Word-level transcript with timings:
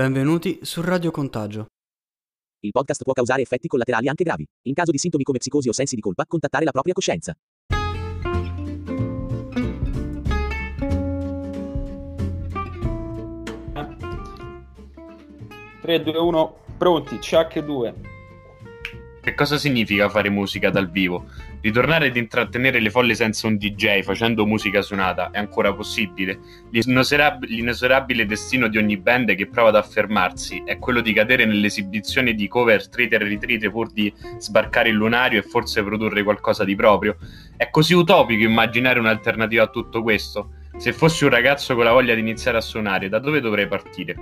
Benvenuti 0.00 0.60
su 0.62 0.80
Radio 0.80 1.10
Contagio. 1.10 1.66
Il 2.60 2.70
podcast 2.70 3.02
può 3.02 3.12
causare 3.12 3.42
effetti 3.42 3.68
collaterali 3.68 4.08
anche 4.08 4.24
gravi. 4.24 4.46
In 4.62 4.72
caso 4.72 4.92
di 4.92 4.96
sintomi 4.96 5.24
come 5.24 5.36
psicosi 5.36 5.68
o 5.68 5.72
sensi 5.72 5.94
di 5.94 6.00
colpa, 6.00 6.24
contattare 6.24 6.64
la 6.64 6.70
propria 6.70 6.94
coscienza. 6.94 7.34
Tre, 15.82 16.02
due, 16.02 16.18
uno, 16.18 16.60
pronti, 16.78 17.16
Chuck 17.16 17.58
2. 17.58 18.09
Che 19.22 19.34
cosa 19.34 19.58
significa 19.58 20.08
fare 20.08 20.30
musica 20.30 20.70
dal 20.70 20.90
vivo? 20.90 21.26
Ritornare 21.60 22.06
ad 22.06 22.16
intrattenere 22.16 22.80
le 22.80 22.88
folle 22.88 23.14
senza 23.14 23.46
un 23.48 23.58
DJ 23.58 24.00
facendo 24.00 24.46
musica 24.46 24.80
suonata 24.80 25.30
è 25.30 25.38
ancora 25.38 25.74
possibile? 25.74 26.38
L'inesorab- 26.70 27.44
l'inesorabile 27.44 28.24
destino 28.24 28.66
di 28.68 28.78
ogni 28.78 28.96
band 28.96 29.34
che 29.34 29.46
prova 29.46 29.68
ad 29.68 29.76
affermarsi 29.76 30.62
è 30.64 30.78
quello 30.78 31.02
di 31.02 31.12
cadere 31.12 31.44
nell'esibizione 31.44 32.32
di 32.32 32.48
cover 32.48 32.88
trite 32.88 33.16
e 33.16 33.18
ritrite 33.18 33.70
pur 33.70 33.92
di 33.92 34.10
sbarcare 34.38 34.88
il 34.88 34.94
lunario 34.94 35.40
e 35.40 35.42
forse 35.42 35.84
produrre 35.84 36.22
qualcosa 36.22 36.64
di 36.64 36.74
proprio. 36.74 37.18
È 37.58 37.68
così 37.68 37.92
utopico 37.92 38.42
immaginare 38.42 38.98
un'alternativa 39.00 39.64
a 39.64 39.68
tutto 39.68 40.02
questo? 40.02 40.52
Se 40.78 40.94
fossi 40.94 41.24
un 41.24 41.30
ragazzo 41.30 41.74
con 41.74 41.84
la 41.84 41.92
voglia 41.92 42.14
di 42.14 42.20
iniziare 42.20 42.56
a 42.56 42.62
suonare, 42.62 43.10
da 43.10 43.18
dove 43.18 43.40
dovrei 43.42 43.66
partire? 43.66 44.16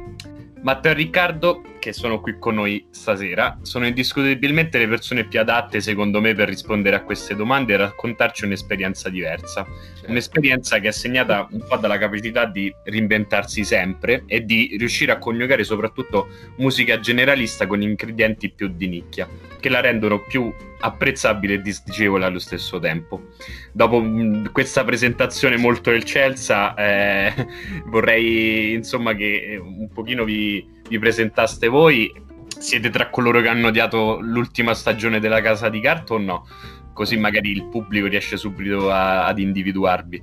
Matteo 0.60 0.92
Riccardo, 0.92 1.62
che 1.88 1.94
sono 1.94 2.20
qui 2.20 2.38
con 2.38 2.56
noi 2.56 2.86
stasera, 2.90 3.58
sono 3.62 3.86
indiscutibilmente 3.86 4.76
le 4.78 4.88
persone 4.88 5.24
più 5.24 5.40
adatte, 5.40 5.80
secondo 5.80 6.20
me, 6.20 6.34
per 6.34 6.46
rispondere 6.46 6.96
a 6.96 7.02
queste 7.02 7.34
domande 7.34 7.72
e 7.72 7.76
raccontarci 7.78 8.44
un'esperienza 8.44 9.08
diversa. 9.08 9.64
Certo. 9.64 10.10
Un'esperienza 10.10 10.78
che 10.80 10.88
è 10.88 10.92
segnata 10.92 11.48
un 11.50 11.64
po' 11.66 11.78
dalla 11.78 11.96
capacità 11.96 12.44
di 12.44 12.70
reinventarsi 12.84 13.64
sempre 13.64 14.24
e 14.26 14.44
di 14.44 14.76
riuscire 14.78 15.12
a 15.12 15.18
coniugare 15.18 15.64
soprattutto 15.64 16.28
musica 16.56 17.00
generalista 17.00 17.66
con 17.66 17.80
ingredienti 17.80 18.50
più 18.50 18.68
di 18.68 18.86
nicchia, 18.86 19.26
che 19.58 19.68
la 19.70 19.80
rendono 19.80 20.20
più 20.20 20.52
apprezzabile 20.80 21.54
e 21.54 21.62
disdicevole 21.62 22.24
allo 22.24 22.38
stesso 22.38 22.78
tempo. 22.78 23.28
Dopo 23.72 24.00
mh, 24.00 24.52
questa 24.52 24.84
presentazione 24.84 25.56
molto 25.56 25.90
eccelsa, 25.90 26.74
eh, 26.74 27.46
vorrei 27.86 28.74
insomma 28.74 29.14
che 29.14 29.58
un 29.60 29.88
pochino 29.88 30.24
vi, 30.24 30.76
vi, 30.88 30.98
presentaste 30.98 31.68
voi. 31.68 32.12
Siete 32.58 32.90
tra 32.90 33.10
coloro 33.10 33.40
che 33.40 33.48
hanno 33.48 33.68
odiato 33.68 34.18
l'ultima 34.20 34.74
stagione 34.74 35.20
della 35.20 35.40
Casa 35.40 35.68
di 35.68 35.80
Carta 35.80 36.14
o 36.14 36.18
no? 36.18 36.46
Così 36.92 37.16
magari 37.16 37.50
il 37.50 37.64
pubblico 37.66 38.06
riesce 38.06 38.36
subito 38.36 38.90
a, 38.90 39.26
ad 39.26 39.38
individuarvi. 39.38 40.22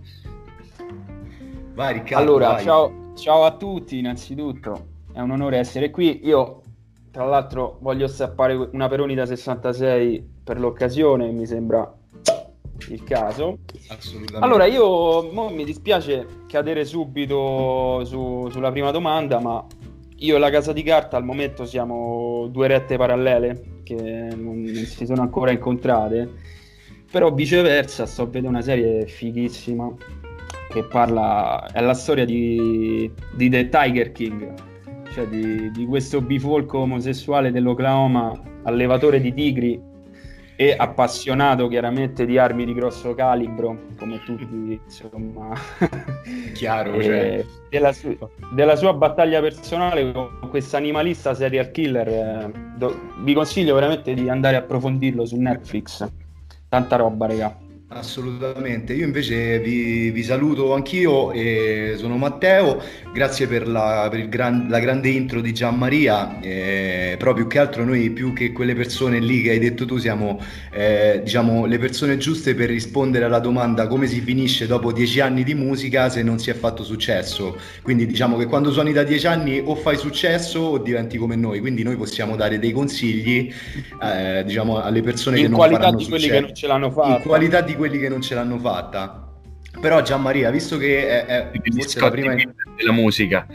Vai 1.73 1.93
Riccardo. 1.93 2.17
Allora, 2.17 2.47
vai. 2.53 2.63
Ciao, 2.63 3.13
ciao 3.16 3.45
a 3.45 3.55
tutti 3.55 3.97
innanzitutto. 3.97 4.88
È 5.13 5.19
un 5.19 5.31
onore 5.31 5.58
essere 5.58 5.89
qui. 5.91 6.21
Io 6.25 6.61
tra 7.11 7.23
l'altro 7.23 7.77
voglio 7.80 8.08
stappare 8.08 8.53
una 8.53 8.89
Peroni 8.89 9.16
da 9.16 9.25
66 9.25 10.33
per 10.43 10.59
l'occasione, 10.59 11.31
mi 11.31 11.45
sembra 11.45 11.89
il 12.89 13.03
caso. 13.03 13.59
Assolutamente. 13.88 14.45
Allora, 14.45 14.66
io 14.66 15.31
mi 15.49 15.63
dispiace 15.63 16.43
cadere 16.47 16.83
subito 16.83 18.03
su, 18.03 18.49
sulla 18.52 18.69
prima 18.71 18.91
domanda, 18.91 19.39
ma 19.39 19.66
io 20.17 20.35
e 20.35 20.39
la 20.39 20.49
casa 20.49 20.71
di 20.71 20.83
carta 20.83 21.17
al 21.17 21.25
momento 21.25 21.66
siamo 21.66 22.47
due 22.49 22.67
rette 22.67 22.97
parallele 22.97 23.81
che 23.83 23.95
non, 23.95 24.61
non 24.61 24.86
si 24.86 25.05
sono 25.05 25.21
ancora 25.21 25.52
incontrate, 25.52 26.30
però 27.11 27.33
viceversa 27.33 28.05
sto 28.05 28.26
vedendo 28.26 28.49
una 28.49 28.61
serie 28.61 29.05
fighissima 29.08 29.93
che 30.70 30.83
parla, 30.83 31.67
è 31.71 31.81
la 31.81 31.93
storia 31.93 32.26
di, 32.26 33.09
di 33.33 33.49
The 33.49 33.70
Tiger 33.70 34.11
King. 34.11 34.53
Cioè 35.14 35.27
di, 35.27 35.71
di 35.71 35.86
questo 35.86 36.20
bifolco 36.20 36.80
omosessuale 36.80 37.52
dell'Oklahoma, 37.52 38.37
allevatore 38.64 39.21
di 39.21 39.33
tigri 39.33 39.82
e 40.58 40.73
appassionato 40.77 41.67
chiaramente 41.67 42.26
di 42.26 42.38
armi 42.38 42.66
di 42.66 42.73
grosso 42.73 43.14
calibro, 43.14 43.88
come 43.98 44.21
tutti, 44.23 44.80
insomma. 44.83 45.54
Chiaro, 46.54 47.02
cioè. 47.02 47.45
della, 47.70 47.92
su- 47.92 48.17
della, 48.54 48.76
sua 48.76 48.94
battaglia 48.94 49.42
personale 49.42 50.11
con 50.11 50.48
questo 50.49 50.77
animalista 50.77 51.33
serial 51.33 51.71
killer. 51.71 52.08
Eh, 52.08 52.52
do- 52.77 53.11
vi 53.20 53.33
consiglio 53.33 53.76
veramente 53.76 54.14
di 54.14 54.30
andare 54.30 54.55
a 54.55 54.60
approfondirlo 54.60 55.26
su 55.26 55.36
Netflix. 55.38 56.08
Tanta 56.70 56.95
roba, 56.95 57.27
raga. 57.27 57.64
Assolutamente, 57.87 58.93
io 58.93 59.05
invece 59.05 59.59
vi, 59.59 60.09
vi, 60.09 60.23
saluto 60.23 60.73
anch'io 60.73 61.31
e 61.31 61.93
sono 61.97 62.17
Matteo, 62.17 62.81
grazie 63.13 63.45
per, 63.45 63.67
la, 63.67 64.07
per 64.09 64.27
gran, 64.27 64.65
la 64.69 64.79
grande 64.79 65.09
intro 65.09 65.39
di 65.39 65.53
Gianmaria, 65.53 66.39
eh, 66.39 67.15
però 67.15 67.33
più 67.33 67.45
che 67.45 67.59
altro 67.59 67.85
noi 67.85 68.09
più 68.09 68.33
che 68.33 68.51
quelle 68.53 68.73
persone 68.73 69.19
lì 69.19 69.43
che 69.43 69.51
hai 69.51 69.59
detto 69.59 69.85
tu 69.85 69.97
siamo 69.97 70.41
eh, 70.73 71.21
diciamo, 71.23 71.67
le 71.67 71.77
persone 71.77 72.17
giuste 72.17 72.55
per 72.55 72.69
rispondere 72.69 73.25
alla 73.25 73.37
domanda 73.37 73.85
come 73.85 74.07
si 74.07 74.19
finisce 74.19 74.65
dopo 74.65 74.91
dieci 74.91 75.19
anni 75.19 75.43
di 75.43 75.53
musica 75.53 76.09
se 76.09 76.23
non 76.23 76.39
si 76.39 76.49
è 76.49 76.55
fatto 76.55 76.83
successo, 76.83 77.55
quindi 77.83 78.07
diciamo 78.07 78.35
che 78.35 78.47
quando 78.47 78.71
suoni 78.71 78.93
da 78.93 79.03
dieci 79.03 79.27
anni 79.27 79.61
o 79.63 79.75
fai 79.75 79.97
successo 79.97 80.59
o 80.59 80.77
diventi 80.79 81.19
come 81.19 81.35
noi, 81.35 81.59
quindi 81.59 81.83
noi 81.83 81.97
possiamo 81.97 82.35
dare 82.35 82.57
dei 82.57 82.71
consigli 82.71 83.53
eh, 84.02 84.43
diciamo, 84.43 84.81
alle 84.81 85.02
persone 85.03 85.37
in 85.37 85.43
che 85.43 85.49
non 85.49 85.59
faranno 85.59 85.99
successo. 85.99 86.02
In 86.02 86.07
qualità 86.09 86.09
di 86.09 86.09
quelli 86.09 86.27
che 86.27 86.39
non 86.39 86.55
ce 86.55 86.67
l'hanno 86.67 86.89
fatta. 86.89 87.15
In 87.17 87.21
qualità 87.21 87.61
di 87.61 87.73
quelli 87.75 87.99
che 87.99 88.09
non 88.09 88.21
ce 88.21 88.36
l'hanno 88.36 88.58
fatta. 88.58 89.21
Però 89.80 90.02
Gianmaria, 90.02 90.49
visto 90.52 90.77
che 90.77 91.25
è, 91.25 91.25
è 91.25 91.52
forse 91.71 91.99
la 91.99 92.09
prima 92.09 92.36
della 92.75 92.91
musica. 92.91 93.45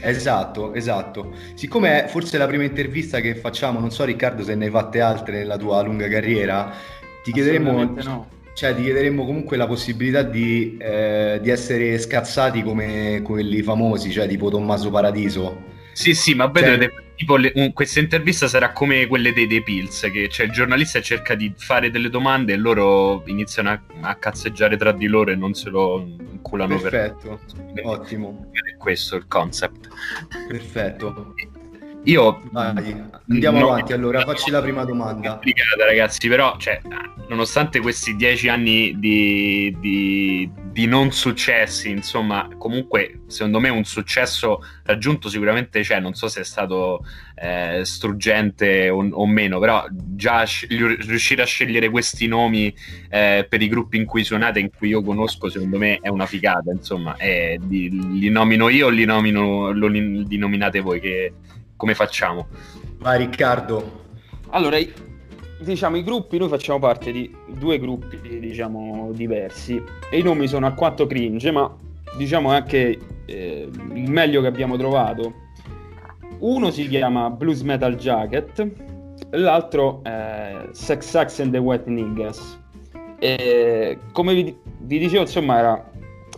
Esatto, 0.00 0.74
esatto. 0.74 1.32
Siccome 1.54 2.04
è 2.04 2.08
forse 2.08 2.38
la 2.38 2.46
prima 2.46 2.64
intervista 2.64 3.20
che 3.20 3.34
facciamo, 3.34 3.78
non 3.78 3.90
so 3.90 4.04
Riccardo 4.04 4.42
se 4.42 4.54
ne 4.54 4.66
hai 4.66 4.70
fatte 4.70 5.00
altre 5.00 5.38
nella 5.38 5.56
tua 5.56 5.82
lunga 5.82 6.08
carriera, 6.08 6.72
ti 7.22 7.32
chiederemo, 7.32 7.94
no. 8.02 8.28
cioè, 8.54 8.74
ti 8.74 8.82
chiederemo 8.82 9.24
comunque 9.24 9.56
la 9.56 9.66
possibilità 9.66 10.22
di, 10.22 10.76
eh, 10.80 11.38
di 11.42 11.50
essere 11.50 11.98
scazzati 11.98 12.62
come 12.62 13.20
quelli 13.22 13.62
famosi, 13.62 14.10
cioè 14.10 14.28
tipo 14.28 14.50
Tommaso 14.50 14.90
Paradiso. 14.90 15.74
Sì, 15.92 16.14
sì, 16.14 16.34
ma 16.34 16.46
vedete, 16.46 16.84
cioè, 16.84 17.04
tipo 17.16 17.36
le, 17.36 17.50
un, 17.54 17.72
questa 17.72 17.98
intervista 18.00 18.46
sarà 18.46 18.72
come 18.72 19.06
quelle 19.06 19.32
dei, 19.32 19.46
dei 19.46 19.62
Pills, 19.62 20.08
che 20.12 20.28
cioè, 20.28 20.46
il 20.46 20.52
giornalista 20.52 21.00
cerca 21.00 21.34
di 21.34 21.52
fare 21.56 21.90
delle 21.90 22.10
domande 22.10 22.52
e 22.52 22.56
loro 22.56 23.22
iniziano 23.26 23.70
a, 23.70 23.80
a 24.02 24.14
cazzeggiare 24.16 24.76
tra 24.76 24.92
di 24.92 25.06
loro 25.06 25.30
e 25.30 25.34
non 25.34 25.54
se 25.54 25.70
lo 25.70 25.98
inculano 26.00 26.78
Perfetto, 26.78 27.40
per... 27.74 27.86
ottimo. 27.86 28.50
È 28.52 28.76
questo 28.76 29.16
il 29.16 29.26
concept. 29.26 29.88
Perfetto. 30.46 31.34
Io 32.06 32.40
Vai, 32.52 32.72
andiamo 33.28 33.58
no, 33.58 33.70
avanti 33.70 33.92
allora, 33.92 34.20
facci 34.20 34.52
la 34.52 34.62
prima 34.62 34.84
domanda. 34.84 35.30
Complicata 35.30 35.84
ragazzi, 35.84 36.28
però 36.28 36.56
cioè, 36.56 36.80
nonostante 37.28 37.80
questi 37.80 38.14
dieci 38.14 38.48
anni 38.48 38.94
di, 38.96 39.74
di, 39.80 40.48
di, 40.70 40.86
non 40.86 41.10
successi, 41.10 41.90
insomma, 41.90 42.48
comunque 42.58 43.22
secondo 43.26 43.58
me 43.58 43.70
un 43.70 43.82
successo 43.82 44.62
raggiunto 44.84 45.28
sicuramente 45.28 45.80
c'è, 45.80 45.98
non 45.98 46.14
so 46.14 46.28
se 46.28 46.42
è 46.42 46.44
stato 46.44 47.04
eh, 47.34 47.80
struggente 47.82 48.88
o, 48.88 49.04
o, 49.10 49.26
meno, 49.26 49.58
però 49.58 49.84
già 49.90 50.44
riuscire 50.68 51.42
a 51.42 51.46
scegliere 51.46 51.90
questi 51.90 52.28
nomi 52.28 52.72
eh, 53.10 53.44
per 53.48 53.62
i 53.62 53.66
gruppi 53.66 53.96
in 53.96 54.04
cui 54.04 54.22
suonate, 54.22 54.60
in 54.60 54.70
cui 54.70 54.90
io 54.90 55.02
conosco, 55.02 55.48
secondo 55.50 55.76
me 55.76 55.98
è 56.00 56.08
una 56.08 56.26
figata, 56.26 56.70
insomma, 56.70 57.16
è, 57.16 57.56
di, 57.60 57.90
li 58.20 58.28
nomino 58.28 58.68
io 58.68 58.86
o 58.86 58.90
li, 58.90 59.04
nomino, 59.04 59.72
lo, 59.72 59.88
li 59.88 60.36
nominate 60.36 60.78
voi? 60.78 61.00
Che, 61.00 61.32
come 61.76 61.94
facciamo? 61.94 62.46
Vai 62.98 63.18
Riccardo. 63.18 64.04
Allora, 64.50 64.78
diciamo 65.60 65.96
i 65.96 66.02
gruppi, 66.02 66.38
noi 66.38 66.48
facciamo 66.48 66.78
parte 66.78 67.12
di 67.12 67.34
due 67.48 67.78
gruppi 67.78 68.38
diciamo 68.38 69.10
diversi 69.12 69.82
e 70.10 70.18
i 70.18 70.22
nomi 70.22 70.46
sono 70.46 70.66
alquanto 70.66 71.06
cringe, 71.06 71.50
ma 71.50 71.74
diciamo 72.16 72.50
anche 72.50 72.98
eh, 73.26 73.68
il 73.94 74.10
meglio 74.10 74.40
che 74.40 74.46
abbiamo 74.46 74.76
trovato. 74.76 75.44
Uno 76.38 76.70
si 76.70 76.86
chiama 76.88 77.30
Blues 77.30 77.62
Metal 77.62 77.96
Jacket, 77.96 78.70
l'altro 79.30 80.02
è 80.02 80.68
Sex 80.72 81.08
Sax 81.08 81.40
and 81.40 81.52
the 81.52 81.58
Wet 81.58 81.86
Niggas. 81.86 82.62
E, 83.18 83.98
come 84.12 84.34
vi, 84.34 84.56
vi 84.80 84.98
dicevo, 84.98 85.22
insomma, 85.22 85.58
era 85.58 85.90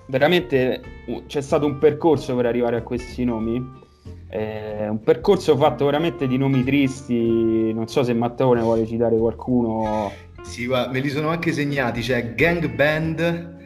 veramente 0.07 0.81
c'è 1.27 1.41
stato 1.41 1.67
un 1.67 1.79
percorso 1.79 2.35
per 2.37 2.47
arrivare 2.47 2.77
a 2.77 2.83
questi 2.83 3.25
nomi 3.25 3.87
è 4.29 4.87
un 4.89 5.01
percorso 5.01 5.57
fatto 5.57 5.87
veramente 5.87 6.27
di 6.27 6.37
nomi 6.37 6.63
tristi. 6.63 7.73
Non 7.73 7.89
so 7.89 8.03
se 8.03 8.13
Matteo 8.13 8.53
ne 8.53 8.61
vuole 8.61 8.87
citare 8.87 9.17
qualcuno. 9.17 10.13
Sì, 10.43 10.67
guarda, 10.67 10.93
me 10.93 11.01
li 11.01 11.09
sono 11.09 11.29
anche 11.29 11.53
segnati. 11.53 12.01
C'è 12.03 12.35
Gang 12.35 12.69
Band, 12.69 13.57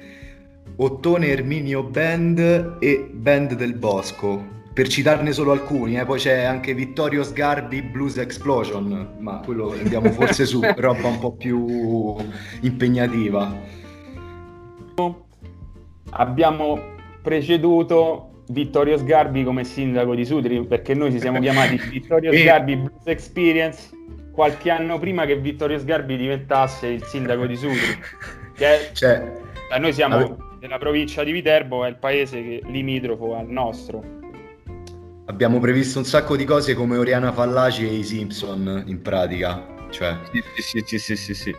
Ottone 0.76 1.26
Erminio 1.26 1.82
Band 1.82 2.76
e 2.78 3.10
Band 3.12 3.54
del 3.54 3.74
Bosco. 3.74 4.60
Per 4.72 4.88
citarne 4.88 5.32
solo 5.32 5.52
alcuni, 5.52 5.98
eh. 5.98 6.06
poi 6.06 6.18
c'è 6.18 6.44
anche 6.44 6.72
Vittorio 6.72 7.24
Sgarbi 7.24 7.82
Blues 7.82 8.16
Explosion, 8.16 9.16
ma 9.18 9.40
quello 9.44 9.72
andiamo 9.72 10.10
forse 10.12 10.46
su 10.46 10.60
roba 10.76 11.08
un 11.08 11.18
po' 11.18 11.32
più 11.32 12.16
impegnativa. 12.62 13.54
Abbiamo 16.12 16.78
preceduto 17.20 18.31
Vittorio 18.52 18.98
Sgarbi 18.98 19.42
come 19.44 19.64
sindaco 19.64 20.14
di 20.14 20.24
Sudri, 20.24 20.64
perché 20.66 20.94
noi 20.94 21.10
ci 21.10 21.18
siamo 21.18 21.40
chiamati 21.40 21.76
Vittorio 21.90 22.32
Sgarbi 22.32 22.76
Blues 22.76 23.06
Experience 23.06 23.90
qualche 24.30 24.70
anno 24.70 24.98
prima 24.98 25.24
che 25.24 25.36
Vittorio 25.36 25.78
Sgarbi 25.78 26.16
diventasse 26.16 26.86
il 26.86 27.02
sindaco 27.04 27.46
di 27.46 27.56
Sudri. 27.56 27.98
Che 28.54 28.90
cioè, 28.92 29.32
noi 29.78 29.92
siamo 29.92 30.16
ave... 30.16 30.36
nella 30.60 30.78
provincia 30.78 31.24
di 31.24 31.32
Viterbo, 31.32 31.84
è 31.84 31.88
il 31.88 31.96
paese 31.96 32.42
che, 32.42 32.62
limitrofo 32.66 33.34
al 33.34 33.48
nostro. 33.48 34.20
Abbiamo 35.26 35.58
previsto 35.58 35.98
un 35.98 36.04
sacco 36.04 36.36
di 36.36 36.44
cose 36.44 36.74
come 36.74 36.98
Oriana 36.98 37.32
Fallaci 37.32 37.88
e 37.88 37.94
i 37.94 38.04
Simpson 38.04 38.84
in 38.86 39.00
pratica. 39.00 39.64
Cioè... 39.90 40.16
Sì, 40.30 40.42
sì, 40.62 40.82
sì, 40.84 40.98
sì, 40.98 41.16
sì, 41.16 41.34
sì. 41.34 41.56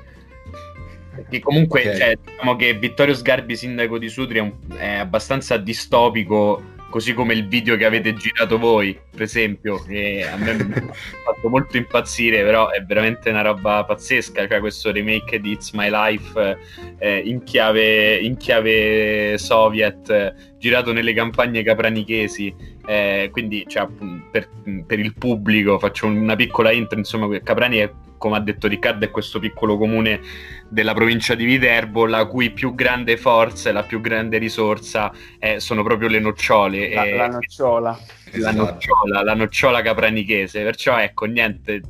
Che 1.29 1.39
comunque 1.39 1.81
okay. 1.81 1.97
cioè, 1.97 2.17
diciamo 2.23 2.55
che 2.55 2.73
Vittorio 2.73 3.13
Sgarbi, 3.13 3.55
sindaco 3.55 3.97
di 3.97 4.09
Sudri, 4.09 4.39
è, 4.39 4.41
un, 4.41 4.53
è, 4.75 4.95
abbastanza 4.95 5.57
distopico, 5.57 6.72
così 6.93 7.15
come 7.15 7.33
il 7.33 7.47
video 7.47 7.75
che 7.75 7.85
avete 7.85 8.13
girato 8.13 8.59
voi, 8.59 8.95
per 9.09 9.23
esempio, 9.23 9.81
che 9.81 10.29
a 10.31 10.37
me 10.37 10.53
mi 10.53 10.73
ha 10.77 10.93
fatto 11.25 11.49
molto 11.49 11.75
impazzire, 11.75 12.43
però 12.43 12.69
è 12.69 12.83
veramente 12.83 13.31
una 13.31 13.41
roba 13.41 13.83
pazzesca, 13.83 14.47
cioè 14.47 14.59
questo 14.59 14.91
remake 14.91 15.39
di 15.39 15.53
It's 15.53 15.71
My 15.71 15.89
Life 15.89 16.59
eh, 16.99 17.17
in, 17.17 17.41
chiave, 17.41 18.17
in, 18.17 18.37
chiave, 18.37 19.39
soviet, 19.39 20.55
girato 20.59 20.93
nelle 20.93 21.15
campagne 21.15 21.63
capranichesi. 21.63 22.53
Eh, 22.85 23.29
quindi 23.31 23.63
cioè, 23.67 23.87
per, 24.29 24.49
per, 24.85 24.99
il 24.99 25.13
pubblico 25.15 25.79
faccio 25.79 26.07
una 26.07 26.35
piccola 26.35 26.71
intro, 26.71 26.97
insomma, 26.97 27.39
Caprani 27.39 27.77
è 27.77 27.91
come 28.23 28.37
ha 28.37 28.39
detto 28.39 28.69
Riccardo, 28.69 29.03
è 29.03 29.11
questo 29.11 29.37
piccolo 29.39 29.77
comune 29.77 30.21
della 30.69 30.93
provincia 30.93 31.35
di 31.35 31.43
Viterbo, 31.43 32.05
la 32.05 32.25
cui 32.25 32.51
più 32.51 32.73
grande 32.73 33.17
forza 33.17 33.69
e 33.69 33.73
la 33.73 33.83
più 33.83 33.99
grande 33.99 34.37
risorsa 34.37 35.11
eh, 35.39 35.59
sono 35.59 35.83
proprio 35.83 36.07
le 36.07 36.19
nocciole. 36.19 36.93
La, 36.93 37.03
e, 37.03 37.15
la 37.17 37.27
nocciola. 37.27 37.89
La 37.89 38.37
esatto. 38.37 38.55
nocciola, 38.55 39.23
la 39.23 39.33
nocciola 39.33 39.81
capranichese. 39.81 40.63
Perciò 40.63 40.97
ecco, 40.99 41.25
niente, 41.25 41.81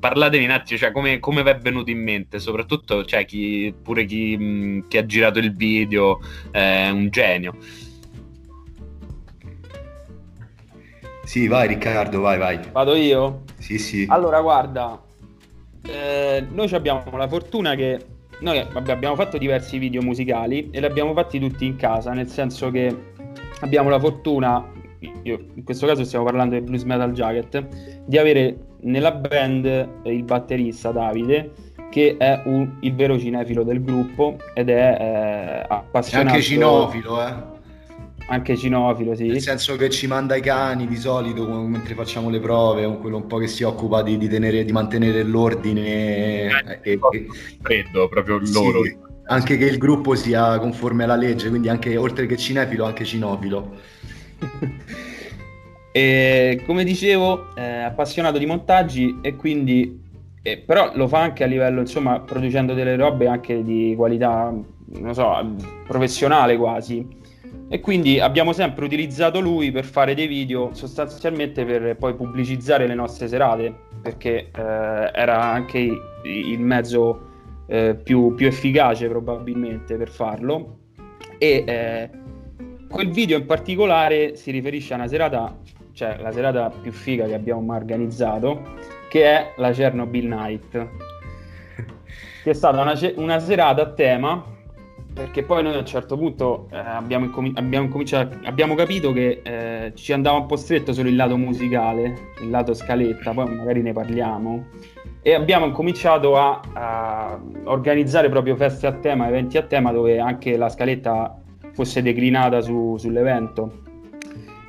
parlatevi 0.00 0.44
un 0.44 0.50
attimo, 0.50 0.80
cioè, 0.80 0.90
come, 0.90 1.20
come 1.20 1.44
vi 1.44 1.50
è 1.50 1.56
venuto 1.56 1.92
in 1.92 2.02
mente, 2.02 2.40
soprattutto 2.40 3.04
cioè, 3.04 3.24
chi, 3.24 3.72
pure 3.80 4.04
chi, 4.04 4.36
mh, 4.36 4.88
chi, 4.88 4.98
ha 4.98 5.06
girato 5.06 5.38
il 5.38 5.54
video, 5.54 6.18
è 6.50 6.88
un 6.88 7.08
genio. 7.10 7.56
Sì, 11.24 11.46
vai 11.46 11.68
Riccardo, 11.68 12.20
vai, 12.20 12.38
vai. 12.38 12.60
Vado 12.72 12.94
io? 12.94 13.42
Sì, 13.58 13.78
sì. 13.78 14.06
Allora, 14.08 14.40
guarda, 14.40 15.00
eh, 15.82 16.44
noi 16.50 16.72
abbiamo 16.72 17.16
la 17.16 17.28
fortuna 17.28 17.74
che 17.74 18.04
noi 18.40 18.64
vabbè, 18.70 18.90
abbiamo 18.90 19.14
fatto 19.14 19.38
diversi 19.38 19.78
video 19.78 20.02
musicali 20.02 20.68
e 20.70 20.80
li 20.80 20.84
abbiamo 20.84 21.12
fatti 21.14 21.38
tutti 21.38 21.64
in 21.64 21.76
casa, 21.76 22.12
nel 22.12 22.28
senso 22.28 22.70
che 22.70 22.94
abbiamo 23.60 23.88
la 23.88 24.00
fortuna, 24.00 24.68
io, 25.22 25.44
in 25.54 25.62
questo 25.64 25.86
caso 25.86 26.04
stiamo 26.04 26.24
parlando 26.24 26.54
del 26.54 26.64
Blues 26.64 26.82
Metal 26.82 27.12
Jacket, 27.12 27.66
di 28.04 28.18
avere 28.18 28.56
nella 28.80 29.12
band 29.12 29.88
il 30.04 30.22
batterista 30.24 30.90
Davide, 30.90 31.52
che 31.90 32.16
è 32.18 32.42
un, 32.46 32.78
il 32.80 32.94
vero 32.94 33.16
cinefilo 33.18 33.62
del 33.62 33.82
gruppo 33.82 34.38
ed 34.54 34.70
è 34.70 34.96
eh, 34.98 35.66
appassionato. 35.68 36.28
È 36.28 36.32
anche 36.32 36.42
cinofilo, 36.42 37.26
eh 37.26 37.51
anche 38.28 38.56
cinofilo, 38.56 39.14
sì. 39.14 39.26
Nel 39.26 39.40
senso 39.40 39.76
che 39.76 39.90
ci 39.90 40.06
manda 40.06 40.36
i 40.36 40.40
cani 40.40 40.86
di 40.86 40.96
solito 40.96 41.46
mentre 41.46 41.94
facciamo 41.94 42.30
le 42.30 42.40
prove, 42.40 42.86
quello 42.98 43.16
un 43.16 43.26
po' 43.26 43.38
che 43.38 43.46
si 43.46 43.62
occupa 43.62 44.02
di, 44.02 44.16
di, 44.18 44.28
tenere, 44.28 44.64
di 44.64 44.72
mantenere 44.72 45.22
l'ordine. 45.22 46.46
Eh, 46.46 46.78
e, 46.82 46.98
e, 47.10 47.26
freddo, 47.60 48.08
proprio 48.08 48.40
loro. 48.52 48.84
Sì, 48.84 48.96
anche 49.26 49.56
che 49.56 49.66
il 49.66 49.78
gruppo 49.78 50.14
sia 50.14 50.58
conforme 50.58 51.04
alla 51.04 51.16
legge, 51.16 51.48
quindi 51.48 51.68
anche 51.68 51.96
oltre 51.96 52.26
che 52.26 52.36
cinefilo, 52.36 52.84
anche 52.84 53.04
cinofilo. 53.04 53.76
e, 55.92 56.62
come 56.66 56.84
dicevo, 56.84 57.54
è 57.54 57.82
appassionato 57.84 58.38
di 58.38 58.46
montaggi 58.46 59.18
e 59.20 59.36
quindi... 59.36 60.00
Eh, 60.44 60.58
però 60.58 60.90
lo 60.96 61.06
fa 61.06 61.20
anche 61.20 61.44
a 61.44 61.46
livello, 61.46 61.78
insomma, 61.78 62.18
producendo 62.18 62.74
delle 62.74 62.96
robe 62.96 63.28
anche 63.28 63.62
di 63.62 63.94
qualità, 63.96 64.52
non 64.86 65.14
so, 65.14 65.54
professionale 65.86 66.56
quasi 66.56 67.20
e 67.72 67.80
quindi 67.80 68.20
abbiamo 68.20 68.52
sempre 68.52 68.84
utilizzato 68.84 69.40
lui 69.40 69.72
per 69.72 69.86
fare 69.86 70.14
dei 70.14 70.26
video 70.26 70.74
sostanzialmente 70.74 71.64
per 71.64 71.96
poi 71.96 72.14
pubblicizzare 72.14 72.86
le 72.86 72.92
nostre 72.92 73.28
serate 73.28 73.74
perché 74.02 74.50
eh, 74.54 75.10
era 75.14 75.42
anche 75.42 75.78
il 75.78 76.60
mezzo 76.60 77.30
eh, 77.68 77.94
più, 77.94 78.34
più, 78.34 78.46
efficace 78.46 79.08
probabilmente 79.08 79.96
per 79.96 80.10
farlo. 80.10 80.80
E 81.38 81.64
eh, 81.66 82.10
quel 82.90 83.08
video 83.08 83.38
in 83.38 83.46
particolare 83.46 84.36
si 84.36 84.50
riferisce 84.50 84.92
a 84.92 84.96
una 84.96 85.08
serata 85.08 85.58
cioè 85.94 86.18
la 86.20 86.30
serata 86.30 86.68
più 86.68 86.92
figa 86.92 87.24
che 87.24 87.32
abbiamo 87.32 87.62
mai 87.62 87.78
organizzato 87.78 88.74
che 89.08 89.24
è 89.24 89.52
la 89.56 89.70
Chernobyl 89.70 90.26
Night 90.26 90.88
che 92.44 92.50
è 92.50 92.52
stata 92.52 92.82
una, 92.82 92.98
una 93.16 93.38
serata 93.38 93.80
a 93.80 93.92
tema 93.92 94.60
perché 95.12 95.42
poi 95.42 95.62
noi 95.62 95.74
a 95.74 95.78
un 95.78 95.86
certo 95.86 96.16
punto 96.16 96.68
eh, 96.72 96.76
abbiamo, 96.76 97.26
incomin- 97.26 97.56
abbiamo, 97.56 97.88
cominciato, 97.88 98.38
abbiamo 98.44 98.74
capito 98.74 99.12
che 99.12 99.40
eh, 99.42 99.92
ci 99.94 100.12
andava 100.12 100.38
un 100.38 100.46
po' 100.46 100.56
stretto 100.56 100.92
solo 100.92 101.08
il 101.08 101.16
lato 101.16 101.36
musicale, 101.36 102.30
il 102.40 102.50
lato 102.50 102.72
scaletta, 102.72 103.32
poi 103.32 103.54
magari 103.54 103.82
ne 103.82 103.92
parliamo, 103.92 104.66
e 105.20 105.34
abbiamo 105.34 105.70
cominciato 105.70 106.36
a, 106.36 106.60
a 106.72 107.40
organizzare 107.64 108.28
proprio 108.28 108.56
feste 108.56 108.86
a 108.86 108.92
tema, 108.92 109.28
eventi 109.28 109.58
a 109.58 109.62
tema, 109.62 109.92
dove 109.92 110.18
anche 110.18 110.56
la 110.56 110.68
scaletta 110.68 111.38
fosse 111.72 112.02
declinata 112.02 112.60
su, 112.60 112.96
sull'evento. 112.98 113.80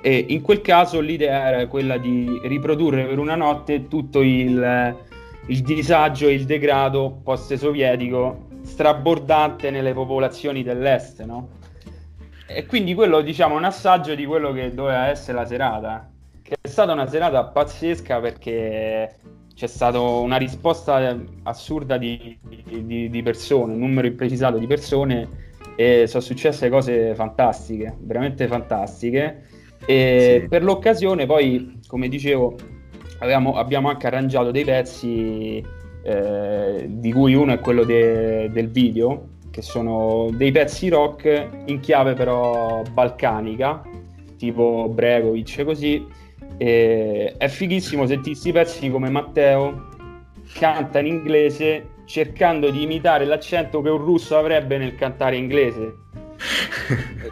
E 0.01 0.25
in 0.29 0.41
quel 0.41 0.59
caso 0.59 0.99
l'idea 0.99 1.47
era 1.47 1.67
quella 1.67 1.97
di 1.97 2.39
riprodurre 2.43 3.05
per 3.05 3.19
una 3.19 3.35
notte 3.35 3.87
tutto 3.87 4.21
il, 4.21 4.95
il 5.45 5.61
disagio 5.61 6.27
e 6.27 6.33
il 6.33 6.43
degrado 6.43 7.21
post-sovietico 7.23 8.51
strabordante 8.63 9.69
nelle 9.69 9.93
popolazioni 9.93 10.63
dell'est, 10.63 11.23
no? 11.23 11.61
E 12.47 12.65
quindi 12.65 12.93
quello, 12.93 13.21
diciamo, 13.21 13.55
un 13.55 13.63
assaggio 13.63 14.15
di 14.15 14.25
quello 14.25 14.51
che 14.51 14.73
doveva 14.73 15.07
essere 15.07 15.37
la 15.37 15.45
serata, 15.45 16.09
che 16.41 16.55
è 16.59 16.67
stata 16.67 16.91
una 16.91 17.07
serata 17.07 17.43
pazzesca 17.45 18.19
perché 18.19 19.15
c'è 19.55 19.67
stata 19.67 19.99
una 19.99 20.37
risposta 20.37 21.15
assurda 21.43 21.97
di, 21.97 22.37
di, 22.41 23.09
di, 23.09 23.23
persone, 23.23 23.73
un 23.73 23.79
numero 23.79 24.07
imprecisato 24.07 24.57
di 24.57 24.67
persone 24.67 25.51
e 25.75 26.05
sono 26.07 26.21
successe 26.21 26.69
cose 26.69 27.15
fantastiche, 27.15 27.95
veramente 27.99 28.47
fantastiche. 28.47 29.47
E 29.85 30.39
sì. 30.41 30.47
per 30.47 30.63
l'occasione 30.63 31.25
poi, 31.25 31.79
come 31.87 32.07
dicevo, 32.07 32.55
avevamo, 33.19 33.55
abbiamo 33.55 33.89
anche 33.89 34.07
arrangiato 34.07 34.51
dei 34.51 34.63
pezzi 34.63 35.63
eh, 36.03 36.85
di 36.87 37.11
cui 37.11 37.33
uno 37.33 37.53
è 37.53 37.59
quello 37.59 37.83
de- 37.83 38.49
del 38.51 38.69
video, 38.69 39.29
che 39.49 39.61
sono 39.61 40.29
dei 40.33 40.51
pezzi 40.51 40.89
rock 40.89 41.47
in 41.65 41.79
chiave 41.79 42.13
però 42.13 42.81
balcanica, 42.91 43.81
tipo 44.37 44.89
Bregovic 44.89 45.59
e 45.59 45.63
così. 45.63 46.05
E 46.57 47.33
è 47.37 47.47
fighissimo 47.47 48.05
sentirsi 48.05 48.51
pezzi 48.51 48.89
come 48.89 49.09
Matteo 49.09 49.89
canta 50.53 50.99
in 50.99 51.07
inglese 51.07 51.87
cercando 52.05 52.69
di 52.69 52.83
imitare 52.83 53.25
l'accento 53.25 53.81
che 53.81 53.89
un 53.89 53.97
russo 53.97 54.37
avrebbe 54.37 54.77
nel 54.77 54.95
cantare 54.95 55.37
inglese 55.37 55.95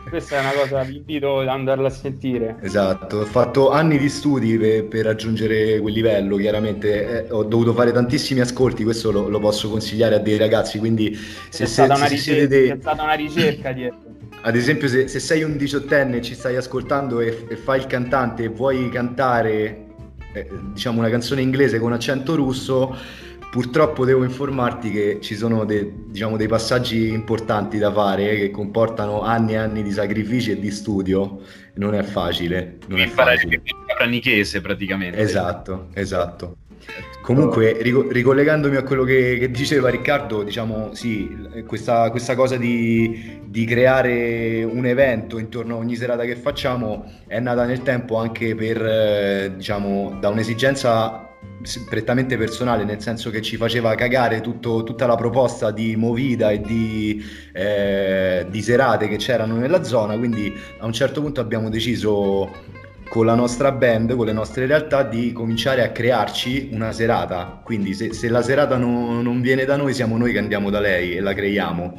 questa 0.10 0.38
è 0.38 0.40
una 0.40 0.52
cosa, 0.52 0.84
vi 0.84 0.98
invito 0.98 1.40
ad 1.40 1.48
andarla 1.48 1.88
a 1.88 1.92
sentire. 1.92 2.58
Esatto, 2.62 3.18
ho 3.18 3.26
fatto 3.26 3.72
anni 3.72 3.98
di 3.98 4.10
studi 4.10 4.58
per, 4.58 4.88
per 4.88 5.06
raggiungere 5.06 5.80
quel 5.80 5.94
livello, 5.94 6.38
chiaramente 6.38 7.26
eh, 7.28 7.32
ho 7.32 7.44
dovuto 7.44 7.74
fare 7.74 7.92
tantissimi 7.92 8.40
ascolti, 8.40 8.84
questo 8.84 9.12
lo, 9.12 9.30
lo, 9.30 9.40
posso 9.40 9.70
consigliare 9.70 10.16
a 10.16 10.20
dei 10.20 10.38
ragazzi, 10.38 10.80
quindi 10.80 11.16
se, 11.50 11.66
se, 11.66 11.88
se, 11.88 11.96
se 11.96 12.18
siete 12.18 12.48
dei... 12.48 12.70
C'è 12.70 12.78
stata 12.80 13.04
una 13.04 13.14
ricerca 13.14 13.72
dietro. 13.72 14.00
Ad 14.44 14.56
esempio 14.56 14.88
se, 14.88 15.08
se, 15.08 15.20
sei 15.20 15.44
un 15.44 15.56
diciottenne 15.56 16.18
e 16.18 16.22
ci 16.22 16.34
stai 16.34 16.56
ascoltando 16.56 17.20
e, 17.20 17.46
e 17.48 17.56
fai 17.56 17.80
il 17.80 17.86
cantante 17.86 18.46
e 18.46 18.48
vuoi 18.48 18.90
cantare 18.90 19.86
eh, 20.34 20.50
diciamo 20.74 21.00
una 21.00 21.10
canzone 21.10 21.42
inglese 21.42 21.78
con 21.78 21.94
accento 21.94 22.36
russo 22.36 22.96
Purtroppo 23.52 24.06
devo 24.06 24.24
informarti 24.24 24.92
che 24.92 25.18
ci 25.20 25.36
sono 25.36 25.66
de, 25.66 25.92
diciamo, 26.08 26.38
dei 26.38 26.48
passaggi 26.48 27.10
importanti 27.10 27.78
da 27.78 27.92
fare 27.92 28.38
che 28.38 28.50
comportano 28.50 29.24
anni 29.24 29.52
e 29.52 29.58
anni 29.58 29.84
di 29.84 29.92
sacrifici 29.92 30.52
e 30.52 30.60
di 30.60 30.72
studio. 30.72 31.42
Non 31.74 31.94
è 31.94 32.02
facile. 32.02 32.78
Non 32.88 33.02
è 33.02 33.08
facile. 33.08 33.62
pranichese 33.94 34.62
praticamente. 34.62 35.20
Esatto, 35.20 35.90
esatto. 35.96 36.56
Comunque, 37.22 37.78
ricollegandomi 37.82 38.78
a 38.78 38.84
quello 38.84 39.04
che, 39.04 39.38
che, 39.38 39.52
diceva 39.52 39.90
Riccardo, 39.90 40.44
diciamo 40.44 40.96
sì, 40.96 41.30
questa, 41.68 42.10
questa 42.10 42.36
cosa 42.36 42.56
di, 42.56 43.42
di, 43.44 43.66
creare 43.66 44.64
un 44.64 44.86
evento 44.86 45.38
intorno 45.38 45.76
a 45.76 45.78
ogni 45.78 45.98
serata 45.98 46.24
che 46.24 46.38
facciamo 46.38 47.06
è 47.28 47.40
nata 47.42 47.66
nel 47.66 47.84
tempo 47.84 48.18
anche 48.18 48.56
per, 48.56 48.82
eh, 48.82 49.52
diciamo, 49.58 50.18
da 50.22 50.30
un'esigenza 50.30 51.31
prettamente 51.90 52.38
personale, 52.38 52.84
nel 52.84 53.02
senso 53.02 53.30
che 53.30 53.42
ci 53.42 53.58
faceva 53.58 53.96
cagare 53.96 54.42
tutto, 54.42 54.84
tutta 54.84 55.06
la 55.06 55.16
proposta 55.16 55.72
di 55.72 55.96
movida 55.96 56.52
e 56.52 56.62
di, 56.62 57.24
eh, 57.54 58.46
di 58.50 58.62
serate 58.62 59.08
che 59.08 59.18
c'erano 59.18 59.56
nella 59.56 59.84
zona, 59.84 60.18
quindi 60.18 60.54
a 60.80 60.86
un 60.86 60.94
certo 60.94 61.22
punto 61.22 61.42
abbiamo 61.42 61.70
deciso 61.70 62.50
con 63.12 63.26
la 63.26 63.36
nostra 63.36 63.74
band, 63.74 64.16
con 64.16 64.26
le 64.26 64.32
nostre 64.32 64.66
realtà, 64.66 65.04
di 65.04 65.34
cominciare 65.34 65.84
a 65.84 65.92
crearci 65.92 66.70
una 66.72 66.94
serata. 66.94 67.60
Quindi 67.62 67.94
se, 67.94 68.14
se 68.14 68.30
la 68.30 68.42
serata 68.42 68.78
no, 68.78 69.22
non 69.22 69.42
viene 69.42 69.66
da 69.66 69.76
noi, 69.76 69.94
siamo 69.94 70.18
noi 70.18 70.32
che 70.32 70.40
andiamo 70.40 70.70
da 70.70 70.80
lei 70.80 71.18
e 71.18 71.20
la 71.20 71.34
creiamo. 71.34 71.98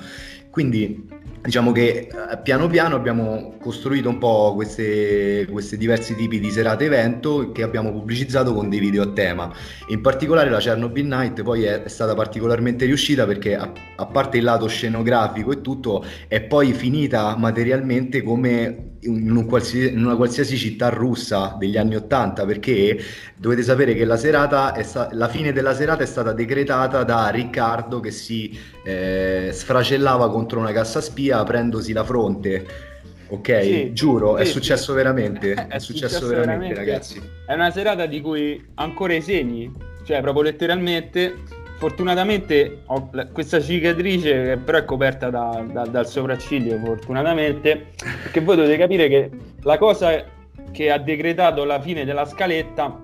Quindi 0.53 1.09
diciamo 1.43 1.73
che 1.73 2.09
eh, 2.09 2.39
piano 2.43 2.69
piano 2.69 2.95
abbiamo 2.95 3.55
costruito 3.59 4.11
un 4.11 4.19
po' 4.19 4.53
questi 4.55 5.77
diversi 5.79 6.15
tipi 6.15 6.39
di 6.39 6.51
serate 6.51 6.85
evento 6.85 7.53
che 7.53 7.63
abbiamo 7.63 7.91
pubblicizzato 7.91 8.53
con 8.53 8.69
dei 8.69 8.79
video 8.79 9.03
a 9.03 9.09
tema. 9.13 9.51
In 9.89 10.03
particolare 10.03 10.51
la 10.51 10.59
Chernobyl 10.59 11.07
Night 11.07 11.43
poi 11.43 11.65
è, 11.65 11.85
stata 11.87 12.15
particolarmente 12.15 12.85
riuscita 12.85 13.25
perché 13.25 13.57
a, 13.57 13.73
a, 13.97 14.07
parte 14.07 14.37
il 14.37 14.45
lato 14.45 14.67
scenografico 14.67 15.53
e 15.53 15.63
tutto 15.63 16.05
è 16.29 16.43
poi 16.43 16.75
finita 16.75 17.35
materialmente 17.37 18.23
come 18.23 18.91
in, 19.01 19.35
un 19.35 19.47
qualsiasi, 19.47 19.93
in 19.93 20.05
una 20.05 20.17
qualsiasi 20.17 20.57
città 20.57 20.89
russa 20.91 21.57
degli 21.59 21.77
anni 21.77 21.97
Ottanta 21.97 22.45
perché 22.45 22.99
dovete 23.37 23.63
sapere 23.63 23.95
che 23.95 24.05
la, 24.05 24.17
sta, 24.17 25.09
la 25.13 25.29
fine 25.29 25.53
della 25.53 25.75
serata 25.75 26.03
è 26.03 26.07
stata 26.07 26.33
decretata 26.33 27.03
da 27.03 27.29
Riccardo 27.29 28.01
che 28.01 28.11
si 28.11 28.57
eh, 28.85 29.51
sfracellava 29.53 30.29
contro 30.43 30.59
una 30.59 30.73
cassa 30.73 31.01
spia 31.01 31.39
aprendosi 31.39 31.93
la 31.93 32.05
fronte. 32.05 32.91
Ok, 33.29 33.63
sì, 33.63 33.93
giuro, 33.93 34.37
sì, 34.37 34.43
è 34.43 34.45
successo 34.45 34.93
veramente. 34.93 35.53
È, 35.55 35.67
è 35.69 35.79
successo, 35.79 36.17
successo 36.17 36.27
veramente, 36.27 36.75
veramente, 36.75 36.75
ragazzi. 36.75 37.23
È 37.47 37.55
una 37.55 37.71
serata 37.71 38.07
di 38.07 38.21
cui 38.21 38.63
ancora 38.75 39.15
i 39.15 39.23
segni, 39.23 39.73
cioè 40.05 40.21
proprio 40.21 40.43
letteralmente. 40.45 41.61
Fortunatamente 41.79 42.83
ho 42.87 43.11
questa 43.33 43.61
cicatrice 43.61 44.31
che 44.31 44.57
però 44.57 44.79
è 44.79 44.85
coperta 44.85 45.31
da, 45.31 45.65
da, 45.69 45.85
dal 45.85 46.07
sopracciglio, 46.07 46.79
fortunatamente, 46.79 47.87
perché 48.23 48.41
voi 48.41 48.55
dovete 48.55 48.77
capire 48.77 49.09
che 49.09 49.31
la 49.63 49.79
cosa 49.79 50.25
che 50.71 50.91
ha 50.93 50.99
decretato 50.99 51.65
la 51.65 51.81
fine 51.81 52.05
della 52.05 52.25
scaletta 52.25 53.01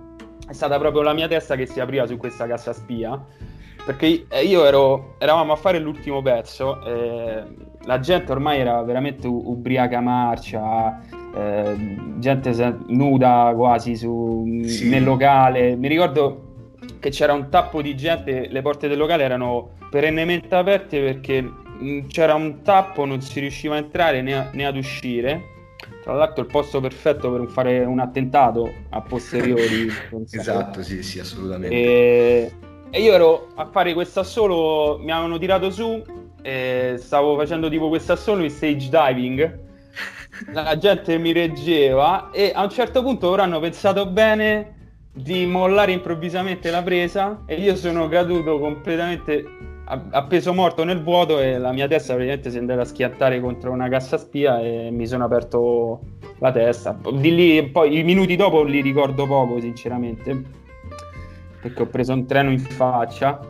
è 0.47 0.52
stata 0.52 0.78
proprio 0.78 1.02
la 1.02 1.12
mia 1.12 1.26
testa 1.26 1.57
che 1.57 1.66
si 1.66 1.80
apriva 1.80 2.07
su 2.07 2.16
questa 2.18 2.47
cassa 2.47 2.73
spia 2.73 3.21
perché 3.85 4.26
eh, 4.28 4.44
io 4.44 4.64
ero, 4.64 5.14
eravamo 5.18 5.52
a 5.52 5.56
fare 5.56 5.78
l'ultimo 5.78 6.23
pezzo, 6.23 6.85
eh, 6.85 7.44
la 7.85 8.00
gente 8.00 8.32
ormai 8.32 8.61
era 8.61 8.82
veramente 8.82 9.26
ubriaca 9.26 10.00
marcia, 10.00 11.00
eh, 11.35 11.75
gente 12.18 12.76
nuda 12.88 13.52
quasi 13.54 13.97
su, 13.97 14.62
sì. 14.64 14.88
nel 14.88 15.04
locale. 15.04 15.75
Mi 15.76 15.88
ricordo 15.88 16.47
che 16.99 17.11
c'era 17.11 17.32
un 17.32 17.49
tappo 17.49 17.80
di 17.80 17.97
gente, 17.97 18.49
le 18.49 18.62
porte 18.62 18.88
del 18.88 18.99
locale 18.99 19.25
erano 19.25 19.70
perennemente 19.90 20.54
aperte 20.54 21.00
perché 21.00 21.40
mh, 21.40 22.06
c'era 22.08 22.35
un 22.35 22.62
tappo, 22.62 23.04
non 23.04 23.20
si 23.20 23.40
riusciva 23.40 23.76
a 23.76 23.78
entrare 23.78 24.20
né, 24.20 24.50
né 24.52 24.66
ad 24.66 24.76
uscire. 24.76 25.56
Tra 26.02 26.12
l'altro 26.14 26.42
il 26.42 26.50
posto 26.50 26.80
perfetto 26.80 27.30
per 27.30 27.47
fare 27.49 27.85
un 27.85 28.00
attentato 28.00 28.73
a 28.90 29.00
posteriori. 29.00 29.88
esatto, 30.30 30.82
sì, 30.82 31.02
sì, 31.02 31.20
assolutamente. 31.20 31.75
E 31.75 32.52
e 32.90 33.00
io 33.00 33.12
ero 33.12 33.49
a 33.54 33.66
fare 33.66 33.92
questo 33.95 34.21
assolo, 34.21 34.99
mi 34.99 35.11
avevano 35.11 35.38
tirato 35.38 35.71
su, 35.71 36.02
e 36.42 36.95
stavo 36.99 37.37
facendo 37.37 37.68
tipo 37.68 37.88
questo 37.88 38.12
assolo 38.12 38.42
in 38.42 38.50
stage 38.50 38.88
diving. 38.88 39.59
La 40.52 40.78
gente 40.78 41.18
mi 41.18 41.33
reggeva 41.33 42.30
e 42.30 42.52
a 42.54 42.62
un 42.62 42.71
certo 42.71 43.02
punto 43.02 43.28
ora 43.28 43.42
hanno 43.42 43.59
pensato 43.59 44.07
bene 44.07 44.76
di 45.12 45.47
mollare 45.47 45.90
improvvisamente 45.90 46.71
la 46.71 46.83
presa 46.83 47.42
e 47.45 47.57
io 47.57 47.75
sono 47.75 48.07
caduto 48.09 48.61
completamente 48.61 49.45
a, 49.85 50.23
peso 50.25 50.52
morto 50.52 50.85
nel 50.85 51.02
vuoto 51.02 51.40
e 51.40 51.59
la 51.59 51.73
mia 51.73 51.88
testa 51.88 52.12
praticamente 52.12 52.50
si 52.50 52.57
è 52.57 52.61
andata 52.61 52.83
a 52.83 52.85
schiattare 52.85 53.40
contro 53.40 53.73
una 53.73 53.88
cassa 53.88 54.16
spia 54.16 54.61
e 54.61 54.90
mi 54.92 55.07
sono 55.07 55.25
aperto 55.25 56.00
la 56.38 56.52
testa. 56.52 56.97
Di 57.14 57.35
lì 57.35 57.68
poi 57.68 57.99
i 57.99 58.04
minuti 58.04 58.37
dopo 58.37 58.62
li 58.62 58.80
ricordo 58.80 59.26
poco 59.26 59.59
sinceramente 59.61 60.58
perché 61.61 61.83
ho 61.83 61.87
preso 61.87 62.12
un 62.12 62.27
treno 62.27 62.50
in 62.50 62.61
faccia. 62.61 63.41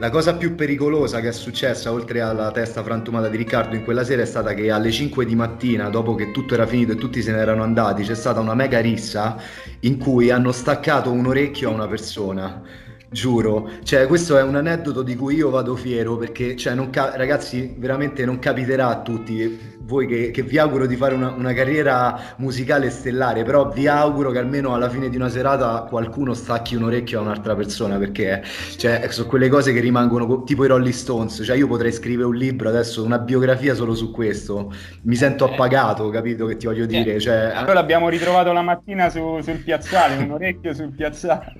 La 0.00 0.10
cosa 0.10 0.36
più 0.36 0.54
pericolosa 0.54 1.20
che 1.20 1.28
è 1.28 1.32
successa, 1.32 1.92
oltre 1.92 2.20
alla 2.20 2.52
testa 2.52 2.84
frantumata 2.84 3.28
di 3.28 3.36
Riccardo 3.36 3.74
in 3.74 3.82
quella 3.82 4.04
sera, 4.04 4.22
è 4.22 4.26
stata 4.26 4.54
che 4.54 4.70
alle 4.70 4.92
5 4.92 5.24
di 5.24 5.34
mattina, 5.34 5.88
dopo 5.88 6.14
che 6.14 6.30
tutto 6.30 6.54
era 6.54 6.66
finito 6.66 6.92
e 6.92 6.96
tutti 6.96 7.20
se 7.20 7.32
ne 7.32 7.38
erano 7.38 7.64
andati, 7.64 8.04
c'è 8.04 8.14
stata 8.14 8.38
una 8.38 8.54
mega 8.54 8.78
rissa 8.78 9.36
in 9.80 9.98
cui 9.98 10.30
hanno 10.30 10.52
staccato 10.52 11.10
un 11.10 11.26
orecchio 11.26 11.70
a 11.70 11.72
una 11.72 11.88
persona 11.88 12.62
giuro. 13.10 13.70
Cioè, 13.82 14.06
questo 14.06 14.36
è 14.36 14.42
un 14.42 14.56
aneddoto 14.56 15.02
di 15.02 15.16
cui 15.16 15.36
io 15.36 15.50
vado 15.50 15.74
fiero 15.76 16.16
perché, 16.16 16.56
cioè, 16.56 16.90
ca- 16.90 17.16
ragazzi, 17.16 17.74
veramente 17.78 18.24
non 18.24 18.38
capiterà 18.38 18.88
a 18.88 19.00
tutti 19.00 19.76
voi 19.88 20.06
che, 20.06 20.30
che 20.30 20.42
vi 20.42 20.58
auguro 20.58 20.86
di 20.86 20.96
fare 20.96 21.14
una, 21.14 21.30
una, 21.30 21.54
carriera 21.54 22.34
musicale 22.36 22.90
stellare, 22.90 23.42
però 23.42 23.70
vi 23.70 23.86
auguro 23.86 24.30
che 24.30 24.38
almeno 24.38 24.74
alla 24.74 24.90
fine 24.90 25.08
di 25.08 25.16
una 25.16 25.30
serata 25.30 25.86
qualcuno 25.88 26.34
stacchi 26.34 26.76
un 26.76 26.84
orecchio 26.84 27.18
a 27.18 27.22
un'altra 27.22 27.54
persona 27.54 27.96
perché 27.96 28.42
cioè, 28.76 29.06
sono 29.08 29.26
quelle 29.26 29.48
cose 29.48 29.72
che 29.72 29.80
rimangono 29.80 30.44
tipo 30.44 30.64
i 30.66 30.68
Rolling 30.68 30.92
Stones. 30.92 31.40
Cioè, 31.42 31.56
io 31.56 31.66
potrei 31.66 31.92
scrivere 31.92 32.28
un 32.28 32.36
libro 32.36 32.68
adesso, 32.68 33.02
una 33.02 33.18
biografia 33.18 33.74
solo 33.74 33.94
su 33.94 34.10
questo. 34.10 34.70
Mi 35.02 35.14
sento 35.14 35.48
eh. 35.48 35.52
appagato, 35.52 36.10
capito 36.10 36.44
che 36.44 36.58
ti 36.58 36.66
voglio 36.66 36.84
dire? 36.84 37.14
Eh. 37.14 37.20
Cioè, 37.20 37.62
Poi 37.64 37.74
l'abbiamo 37.74 38.10
ritrovato 38.10 38.52
la 38.52 38.62
mattina 38.62 39.08
su, 39.08 39.40
sul 39.40 39.62
piazzale, 39.64 40.22
un 40.22 40.32
orecchio 40.32 40.74
sul 40.74 40.92
piazzale. 40.92 41.54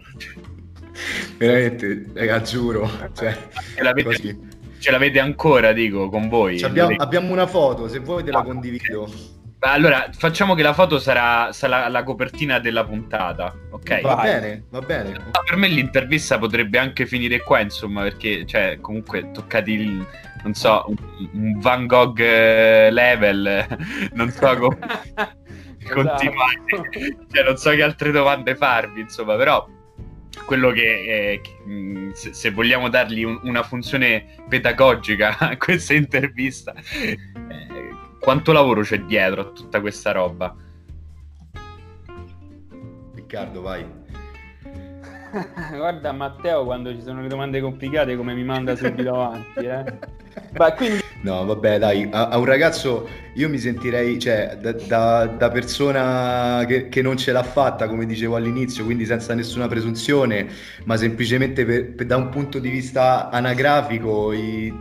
Veramente, 1.37 2.07
raga, 2.15 2.41
giuro. 2.41 2.91
Cioè, 3.15 3.37
ce, 3.75 3.83
l'avete, 3.83 4.39
ce, 4.79 4.91
l'avete, 4.91 5.21
ancora, 5.21 5.73
dico, 5.73 6.09
con 6.09 6.29
voi? 6.29 6.61
Abbiamo, 6.63 6.95
abbiamo, 6.97 7.33
una 7.33 7.47
foto, 7.47 7.89
se 7.89 7.99
vuoi 8.01 8.25
te 8.25 8.31
la 8.31 8.43
condivido. 8.43 9.37
Allora, 9.61 10.09
facciamo 10.13 10.55
che 10.55 10.63
la 10.63 10.73
foto 10.73 11.01
sarà, 11.01 11.53
sarà 11.53 11.89
la 11.89 12.05
copertina 12.05 12.61
della 12.61 12.85
puntata, 12.85 13.53
ok? 13.71 14.03
Va 14.03 14.15
Vai. 14.15 14.31
bene, 14.31 14.65
va 14.71 14.81
bene. 14.81 15.11
Ma 15.11 15.43
per 15.45 15.57
me 15.57 15.67
l'intervista 15.67 16.39
potrebbe 16.39 16.79
anche 16.79 17.07
finire 17.07 17.43
qua, 17.43 17.59
insomma, 17.59 18.03
perché, 18.03 18.47
cioè, 18.47 18.79
comunque 18.81 19.33
toccati 19.33 19.73
il, 19.73 20.07
non 20.45 20.55
so, 20.55 20.85
un, 20.87 20.97
un 21.33 21.59
Van 21.59 21.87
Gogh 21.87 22.21
eh, 22.21 22.91
level, 22.93 23.67
non 24.15 24.31
so 24.31 24.57
come 24.57 24.79
esatto. 25.19 25.93
continuare, 25.93 26.63
cioè, 27.33 27.45
non 27.45 27.57
so 27.57 27.71
che 27.71 27.83
altre 27.83 28.13
domande 28.13 28.55
farvi, 28.55 29.01
insomma, 29.01 29.35
però 29.35 29.67
quello 30.45 30.71
che, 30.71 31.41
eh, 31.65 32.13
se, 32.15 32.33
se, 32.33 32.51
vogliamo 32.51 32.89
dargli 32.89 33.23
un, 33.23 33.39
una 33.43 33.63
funzione 33.63 34.37
pedagogica 34.49 35.37
a 35.39 35.57
questa 35.57 35.95
intervista, 35.95 36.75
eh, 36.75 37.91
quanto 38.21 38.53
lavoro 38.53 38.83
c'è 38.83 39.01
dietro 39.01 39.41
a 39.41 39.51
tutta 39.53 39.81
questa 39.81 40.13
roba? 40.13 40.55
Riccardo, 43.15 43.61
vai. 43.61 43.98
Guarda 45.77 46.13
Matteo 46.13 46.65
quando 46.65 46.95
ci 46.95 47.03
sono 47.03 47.23
le 47.23 47.29
domande 47.29 47.61
complicate 47.61 48.17
come 48.17 48.35
mi 48.35 48.45
manda 48.45 48.77
subito 48.77 49.11
avanti. 49.15 49.65
Eh. 49.65 49.85
Beh, 50.53 50.75
quindi 50.77 51.01
No, 51.21 51.45
vabbè, 51.45 51.79
dai, 51.79 52.09
a, 52.13 52.29
a, 52.29 52.39
un 52.39 52.45
ragazzo 52.45 53.09
io 53.35 53.49
mi 53.49 53.59
sentirei, 53.59 54.21
cioè, 54.21 54.57
da, 54.61 54.73
da, 54.73 55.27
da 55.27 55.51
persona 55.51 56.65
che, 56.65 56.89
che, 56.89 57.03
non 57.03 57.17
ce 57.17 57.33
l'ha 57.33 57.43
fatta, 57.43 57.89
come 57.89 58.07
dicevo 58.07 58.37
all'inizio, 58.37 58.85
quindi 58.85 59.05
senza 59.05 59.35
nessuna 59.35 59.67
presunzione, 59.67 60.47
ma 60.85 60.97
semplicemente 60.97 61.65
per, 61.65 61.93
per, 61.95 62.07
da 62.07 62.17
un 62.17 62.29
punto 62.29 62.61
di 62.61 62.69
vista 62.69 63.31
anagrafico, 63.31 64.33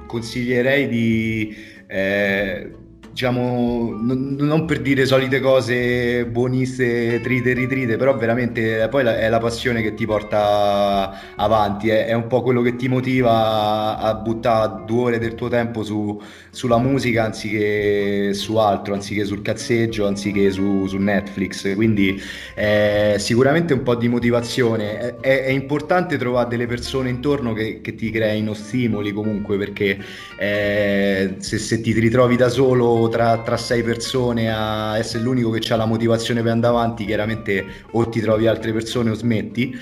consiglierei 0.06 0.88
di... 0.88 1.56
Eh, 1.88 2.72
diciamo, 3.17 3.97
non, 4.00 4.36
non, 4.38 4.65
per 4.65 4.79
dire 4.79 5.07
solite 5.07 5.39
cose 5.39 6.24
buoniste, 6.27 7.19
trite, 7.19 7.53
ritrite, 7.53 7.95
però 7.95 8.15
veramente 8.15 8.88
poi 8.89 9.03
la, 9.03 9.17
è 9.17 9.27
la 9.27 9.39
passione 9.39 9.81
che 9.81 9.95
ti 9.95 10.05
porta 10.05 11.33
avanti, 11.36 11.89
è, 11.89 12.05
è, 12.05 12.13
un 12.13 12.27
po' 12.27 12.43
quello 12.43 12.62
che 12.62 12.75
ti 12.75 12.88
motiva 12.88 13.97
a, 13.97 13.97
a 13.97 14.13
buttare 14.13 14.83
due 14.86 15.01
ore 15.01 15.17
del 15.17 15.33
tuo 15.33 15.47
tempo 15.47 15.81
su, 15.81 16.21
sulla 16.51 16.77
musica 16.77 17.24
anziché 17.24 18.36
su 18.36 18.57
altro, 18.57 18.93
anziché 18.93 19.25
sul 19.25 19.41
cazzeggio, 19.41 20.05
anziché 20.05 20.51
su, 20.51 20.86
su 20.86 20.97
Netflix, 20.97 21.74
quindi 21.74 22.21
eh, 22.53 23.15
sicuramente 23.17 23.74
un 23.74 23.81
po' 23.81 23.95
di 23.95 24.09
motivazione, 24.09 25.17
è, 25.19 25.43
è, 25.45 25.50
importante 25.50 26.17
trovare 26.17 26.50
delle 26.50 26.67
persone 26.67 27.09
intorno 27.09 27.53
che, 27.53 27.81
che 27.81 27.95
ti 27.95 28.12
creino 28.12 28.53
stimoli 28.53 29.12
comunque, 29.12 29.57
perché 29.57 29.97
eh, 30.38 31.33
se, 31.39 31.57
se 31.57 31.81
ti 31.81 31.93
ritrovi 31.93 32.36
da 32.36 32.50
solo 32.50 33.06
tra, 33.09 33.39
tra, 33.39 33.57
sei 33.57 33.83
persone 33.83 34.51
a 34.51 34.97
essere 34.97 35.23
l'unico 35.23 35.49
che 35.49 35.73
ha 35.73 35.75
la 35.75 35.85
motivazione 35.85 36.41
per 36.41 36.51
andare 36.51 36.75
avanti, 36.75 37.05
chiaramente 37.05 37.65
o 37.91 38.07
ti 38.09 38.19
trovi 38.19 38.47
altre 38.47 38.71
persone 38.73 39.09
o 39.09 39.13
smetti. 39.13 39.75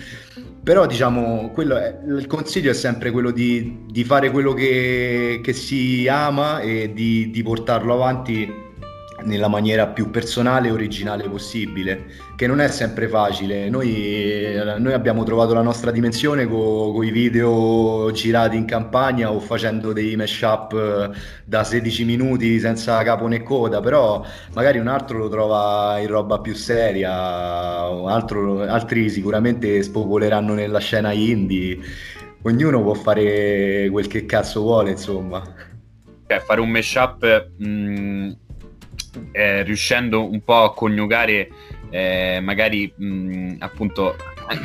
Però 0.63 0.85
diciamo, 0.87 1.53
è, 1.53 1.97
il 2.07 2.25
consiglio 2.27 2.71
è 2.71 2.73
sempre 2.73 3.11
quello 3.11 3.31
di, 3.31 3.83
di 3.87 4.03
fare 4.03 4.31
quello 4.31 4.53
che, 4.53 5.39
che, 5.43 5.53
si 5.53 6.07
ama 6.07 6.59
e 6.59 6.91
di, 6.91 7.29
di 7.29 7.43
portarlo 7.43 7.93
avanti 7.93 8.64
nella 9.25 9.47
maniera 9.47 9.87
più 9.87 10.09
personale 10.09 10.67
e 10.67 10.71
originale 10.71 11.27
possibile, 11.27 12.05
che 12.35 12.47
non 12.47 12.61
è 12.61 12.67
sempre 12.69 13.07
facile. 13.07 13.69
Noi, 13.69 14.53
noi 14.77 14.93
abbiamo 14.93 15.23
trovato 15.23 15.53
la 15.53 15.61
nostra 15.61 15.91
dimensione 15.91 16.47
con 16.47 17.03
i 17.03 17.11
video 17.11 18.09
girati 18.11 18.55
in 18.55 18.65
campagna 18.65 19.31
o 19.31 19.39
facendo 19.39 19.93
dei 19.93 20.15
mashup 20.15 20.73
eh, 20.73 21.17
da 21.43 21.63
16 21.63 22.05
minuti 22.05 22.59
senza 22.59 23.01
capo 23.03 23.27
né 23.27 23.43
coda, 23.43 23.79
però 23.81 24.23
magari 24.53 24.79
un 24.79 24.87
altro 24.87 25.17
lo 25.17 25.29
trova 25.29 25.97
in 25.99 26.07
roba 26.07 26.39
più 26.39 26.53
seria, 26.53 27.13
altro, 27.13 28.61
altri 28.61 29.09
sicuramente 29.09 29.81
spopoleranno 29.83 30.53
nella 30.53 30.79
scena 30.79 31.11
indie. 31.11 31.79
Ognuno 32.43 32.81
può 32.83 32.93
fare 32.93 33.89
quel 33.89 34.07
che 34.07 34.25
cazzo 34.25 34.61
vuole, 34.61 34.91
insomma. 34.91 35.41
Cioè, 36.27 36.39
fare 36.39 36.61
un 36.61 36.69
mashup 36.69 37.49
mh, 37.57 38.31
eh, 39.31 39.63
riuscendo 39.63 40.29
un 40.29 40.43
po' 40.43 40.63
a 40.63 40.73
coniugare 40.73 41.49
eh, 41.89 42.39
magari 42.41 42.91
mh, 42.95 43.55
appunto 43.59 44.15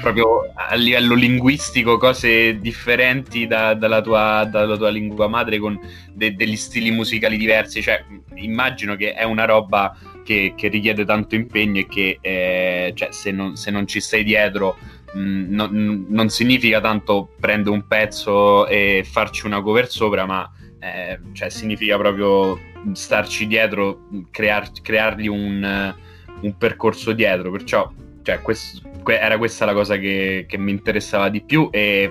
proprio 0.00 0.52
a 0.54 0.74
livello 0.74 1.14
linguistico 1.14 1.96
cose 1.96 2.58
differenti 2.58 3.46
da, 3.46 3.74
dalla, 3.74 4.00
tua, 4.00 4.46
dalla, 4.50 4.76
tua, 4.76 4.90
lingua 4.90 5.28
madre 5.28 5.58
con 5.58 5.78
de- 6.12 6.34
degli 6.34 6.56
stili 6.56 6.90
musicali 6.90 7.36
diversi. 7.36 7.82
Cioè 7.82 8.04
immagino 8.34 8.96
che 8.96 9.14
è 9.14 9.24
una 9.24 9.44
roba 9.44 9.96
che, 10.24 10.54
che 10.56 10.68
richiede 10.68 11.04
tanto 11.04 11.34
impegno 11.34 11.80
e 11.80 11.86
che 11.86 12.18
eh, 12.20 12.92
cioè, 12.94 13.08
se, 13.12 13.30
non, 13.30 13.56
se, 13.56 13.70
non, 13.70 13.86
ci 13.86 14.00
stai 14.00 14.22
dietro 14.22 14.76
mh, 15.14 15.46
non, 15.48 16.06
non 16.08 16.28
significa 16.28 16.80
tanto 16.80 17.30
prendere 17.38 17.74
un 17.74 17.86
pezzo 17.86 18.66
e 18.66 19.04
farci 19.08 19.46
una 19.46 19.62
cover 19.62 19.88
sopra 19.88 20.26
ma 20.26 20.50
eh, 20.80 21.18
cioè 21.32 21.50
significa 21.50 21.96
proprio 21.96 22.58
starci 22.92 23.46
dietro, 23.46 24.08
crear, 24.30 24.70
creargli 24.82 25.28
un, 25.28 25.94
un, 26.40 26.56
percorso 26.56 27.12
dietro. 27.12 27.50
Perciò 27.50 27.92
cioè, 28.22 28.40
questo, 28.40 28.80
era 29.04 29.38
questa 29.38 29.66
la 29.66 29.74
cosa 29.74 29.96
che, 29.96 30.46
che, 30.48 30.58
mi 30.58 30.70
interessava 30.70 31.28
di 31.28 31.42
più 31.42 31.68
e 31.70 32.10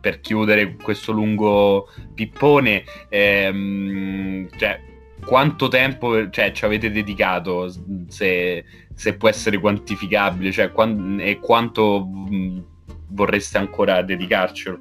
per 0.00 0.20
chiudere 0.20 0.76
questo 0.76 1.10
lungo 1.10 1.88
pippone, 2.14 2.84
ehm, 3.08 4.48
cioè, 4.56 4.80
quanto 5.24 5.66
tempo 5.66 6.30
cioè, 6.30 6.52
ci 6.52 6.64
avete 6.64 6.92
dedicato, 6.92 7.72
se, 8.06 8.64
se 8.94 9.16
può 9.16 9.28
essere 9.28 9.58
quantificabile, 9.58 10.52
cioè, 10.52 10.70
quant- 10.70 11.20
e 11.20 11.40
quanto 11.40 12.06
mh, 12.06 12.64
vorreste 13.08 13.58
ancora 13.58 14.02
dedicarcelo? 14.02 14.78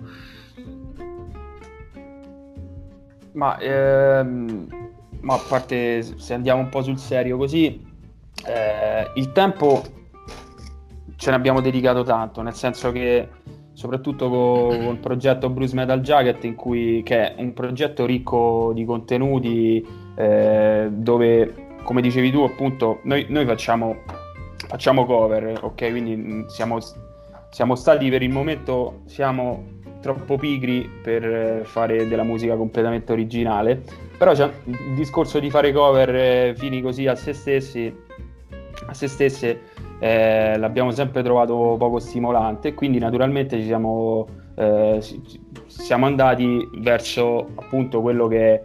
Ma, 3.35 3.57
ehm, 3.57 4.67
ma, 5.21 5.33
a 5.33 5.41
parte 5.47 6.01
se 6.01 6.33
andiamo 6.33 6.61
un 6.61 6.69
po' 6.69 6.81
sul 6.81 6.97
serio 6.97 7.37
così, 7.37 7.85
eh, 8.45 9.11
il 9.15 9.31
tempo 9.33 9.83
ce 11.15 11.29
ne 11.29 11.35
abbiamo 11.35 11.61
dedicato 11.61 12.03
tanto, 12.03 12.41
nel 12.41 12.53
senso 12.53 12.91
che 12.91 13.27
soprattutto 13.73 14.29
con, 14.29 14.69
con 14.69 14.93
il 14.93 14.99
progetto 14.99 15.49
Bruce 15.49 15.75
Metal 15.75 15.99
Jacket, 15.99 16.55
cui, 16.55 17.01
che 17.03 17.35
è 17.35 17.41
un 17.41 17.53
progetto 17.53 18.05
ricco 18.05 18.71
di 18.73 18.85
contenuti, 18.85 19.85
eh, 20.15 20.87
dove, 20.91 21.75
come 21.83 22.01
dicevi 22.01 22.31
tu, 22.31 22.41
appunto, 22.41 22.99
noi, 23.03 23.25
noi 23.29 23.45
facciamo, 23.45 23.97
facciamo 24.55 25.05
cover, 25.05 25.59
ok? 25.61 25.89
Quindi 25.89 26.45
siamo, 26.47 26.77
siamo 27.49 27.75
stati 27.75 28.09
per 28.09 28.23
il 28.23 28.31
momento, 28.31 29.01
siamo 29.05 29.74
troppo 30.05 30.37
pigri 30.37 30.87
per 31.01 31.25
eh, 31.25 31.61
fare 31.63 32.07
della 32.07 32.21
musica 32.21 32.55
completamente 32.55 33.11
originale, 33.11 33.81
però 34.15 34.33
c'è 34.33 34.47
il 34.65 34.93
discorso 34.93 35.39
di 35.39 35.49
fare 35.49 35.71
cover 35.71 36.15
eh, 36.15 36.53
fini 36.55 36.79
così 36.79 37.07
a 37.07 37.15
se 37.15 37.33
stessi, 37.33 37.91
a 38.85 38.93
se 38.93 39.07
stesse, 39.07 39.61
eh, 39.97 40.59
l'abbiamo 40.59 40.91
sempre 40.91 41.23
trovato 41.23 41.75
poco 41.79 41.97
stimolante, 41.97 42.75
quindi 42.75 42.99
naturalmente 42.99 43.57
ci 43.57 43.65
siamo, 43.65 44.27
eh, 44.53 45.03
siamo 45.65 46.05
andati 46.05 46.69
verso 46.75 47.53
appunto 47.55 48.01
quello 48.01 48.27
che 48.27 48.61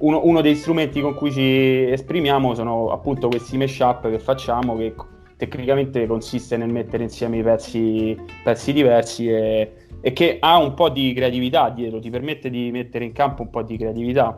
uno, 0.00 0.20
uno, 0.24 0.42
dei 0.42 0.56
strumenti 0.56 1.00
con 1.00 1.14
cui 1.14 1.32
ci 1.32 1.90
esprimiamo 1.90 2.54
sono 2.54 2.90
appunto 2.90 3.28
questi 3.28 3.56
mashup 3.56 4.10
che 4.10 4.18
facciamo 4.18 4.76
che 4.76 4.94
tecnicamente 5.38 6.06
consiste 6.06 6.58
nel 6.58 6.68
mettere 6.68 7.04
insieme 7.04 7.38
i 7.38 7.42
pezzi, 7.42 8.14
pezzi 8.44 8.74
diversi 8.74 9.30
e 9.30 9.81
e 10.04 10.12
che 10.12 10.38
ha 10.40 10.58
un 10.58 10.74
po' 10.74 10.90
di 10.90 11.14
creatività 11.14 11.70
dietro, 11.70 12.00
ti 12.00 12.10
permette 12.10 12.50
di 12.50 12.70
mettere 12.72 13.04
in 13.04 13.12
campo 13.12 13.42
un 13.42 13.50
po' 13.50 13.62
di 13.62 13.78
creatività. 13.78 14.36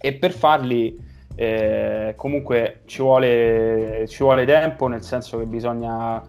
E 0.00 0.12
per 0.14 0.30
farli 0.30 0.96
eh, 1.34 2.14
comunque 2.16 2.82
ci 2.86 3.02
vuole, 3.02 4.06
ci 4.08 4.22
vuole 4.22 4.44
tempo, 4.44 4.86
nel 4.86 5.02
senso 5.02 5.38
che 5.38 5.44
bisogna 5.44 6.22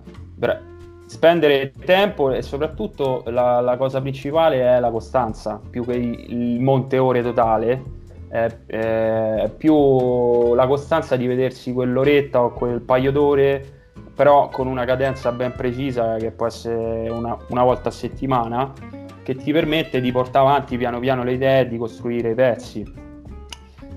spendere 1.05 1.71
tempo 1.85 2.31
e 2.31 2.41
soprattutto 2.41 3.23
la, 3.27 3.61
la, 3.61 3.77
cosa 3.77 4.01
principale 4.01 4.61
è 4.61 4.79
la 4.79 4.89
costanza, 4.89 5.61
più 5.69 5.85
che 5.85 5.93
il 5.93 6.59
monte 6.59 6.97
ore 6.97 7.21
totale, 7.21 7.83
eh, 8.31 8.57
eh, 8.65 9.51
più 9.55 10.55
la 10.55 10.65
costanza 10.65 11.15
di 11.15 11.27
vedersi 11.27 11.71
quell'oretta 11.71 12.41
o 12.41 12.53
quel 12.53 12.81
paio 12.81 13.11
d'ore 13.11 13.82
però 14.15 14.49
con 14.49 14.67
una 14.67 14.85
cadenza 14.85 15.31
ben 15.31 15.53
precisa 15.55 16.17
che 16.17 16.31
può 16.31 16.45
essere 16.45 17.09
una, 17.09 17.37
una 17.47 17.63
volta 17.63 17.89
a 17.89 17.91
settimana, 17.91 18.71
che 19.23 19.35
ti 19.35 19.51
permette 19.51 20.01
di 20.01 20.11
portare 20.11 20.47
avanti 20.47 20.77
piano 20.77 20.99
piano 20.99 21.23
le 21.23 21.33
idee 21.33 21.67
di 21.67 21.77
costruire 21.77 22.31
i 22.31 22.35
pezzi. 22.35 23.01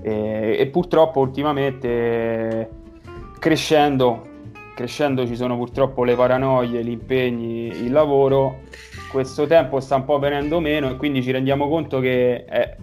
E, 0.01 0.55
e 0.57 0.67
purtroppo 0.67 1.19
ultimamente 1.19 2.69
crescendo, 3.39 4.21
crescendo 4.75 5.27
ci 5.27 5.35
sono 5.35 5.55
purtroppo 5.55 6.03
le 6.03 6.15
paranoie, 6.15 6.83
gli 6.83 6.89
impegni, 6.89 7.67
il 7.67 7.91
lavoro, 7.91 8.61
questo 9.11 9.45
tempo 9.45 9.79
sta 9.79 9.95
un 9.95 10.05
po' 10.05 10.17
venendo 10.17 10.59
meno 10.59 10.89
e 10.89 10.95
quindi 10.95 11.21
ci 11.21 11.31
rendiamo 11.31 11.67
conto 11.67 11.99
che 11.99 12.45
è, 12.45 12.75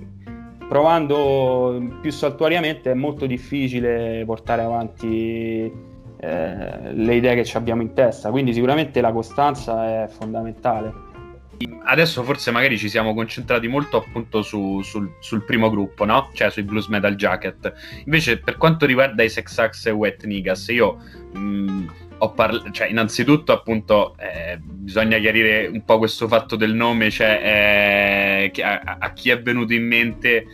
provando 0.69 1.83
più 2.01 2.11
saltuariamente 2.11 2.93
è 2.93 2.95
molto 2.95 3.27
difficile 3.27 4.23
portare 4.25 4.63
avanti 4.63 5.93
eh, 6.25 6.93
le 6.95 7.15
idee 7.17 7.43
che 7.43 7.57
abbiamo 7.57 7.83
in 7.83 7.93
testa. 7.93 8.31
Quindi 8.31 8.55
sicuramente 8.55 9.01
la 9.01 9.13
costanza 9.13 10.05
è 10.05 10.09
fondamentale. 10.09 11.13
Adesso 11.85 12.23
forse 12.25 12.51
magari 12.51 12.79
ci 12.79 12.89
siamo 12.89 13.15
concentrati 13.15 13.69
molto 13.69 13.99
appunto 13.99 14.43
su, 14.43 14.81
sul, 14.83 15.17
sul, 15.21 15.45
primo 15.45 15.71
gruppo, 15.71 16.05
no? 16.05 16.31
Cioè 16.33 16.51
sui 16.51 16.63
Blues 16.63 16.87
Metal 16.87 17.15
Jacket. 17.15 17.73
Invece 18.07 18.39
per 18.39 18.57
quanto 18.57 18.87
riguarda 18.87 19.23
i 19.23 19.29
Sex 19.29 19.59
Axe 19.59 19.91
e 19.91 19.93
Wet 19.93 20.25
Niggas, 20.25 20.69
io 20.69 20.99
mh, 21.33 21.87
ho 22.19 22.33
parlato, 22.33 22.71
cioè 22.71 22.89
innanzitutto 22.89 23.53
appunto 23.53 24.17
eh, 24.19 24.59
bisogna 24.59 25.19
chiarire 25.19 25.67
un 25.67 25.85
po' 25.85 25.99
questo 25.99 26.27
fatto 26.27 26.57
del 26.57 26.75
nome, 26.75 27.11
cioè 27.11 28.51
eh, 28.53 28.63
a, 28.63 28.97
a 28.99 29.13
chi 29.13 29.31
è 29.31 29.41
venuto 29.41 29.75
in 29.75 29.87
mente 29.87 30.47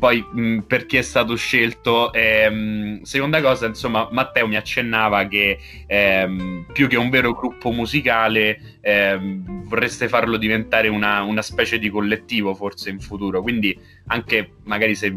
poi 0.00 0.26
mh, 0.26 0.60
perché 0.60 1.00
è 1.00 1.02
stato 1.02 1.36
scelto 1.36 2.10
ehm, 2.12 3.02
seconda 3.02 3.42
cosa 3.42 3.66
insomma 3.66 4.08
Matteo 4.10 4.48
mi 4.48 4.56
accennava 4.56 5.26
che 5.26 5.58
ehm, 5.86 6.64
più 6.72 6.88
che 6.88 6.96
un 6.96 7.10
vero 7.10 7.34
gruppo 7.34 7.70
musicale 7.70 8.78
ehm, 8.80 9.66
vorreste 9.68 10.08
farlo 10.08 10.38
diventare 10.38 10.88
una, 10.88 11.20
una, 11.22 11.42
specie 11.42 11.78
di 11.78 11.90
collettivo 11.90 12.54
forse 12.54 12.88
in 12.88 12.98
futuro. 12.98 13.42
Quindi 13.42 13.78
anche 14.06 14.54
magari 14.64 14.94
se, 14.94 15.16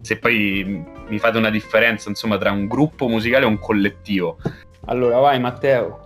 se 0.00 0.18
poi 0.18 0.84
mi 1.08 1.18
fate 1.20 1.38
una 1.38 1.50
differenza 1.50 2.08
insomma 2.08 2.36
tra 2.36 2.50
un 2.50 2.66
gruppo 2.66 3.06
musicale 3.06 3.44
e 3.44 3.48
un 3.48 3.60
collettivo. 3.60 4.38
Allora 4.86 5.18
vai 5.20 5.38
Matteo 5.38 6.03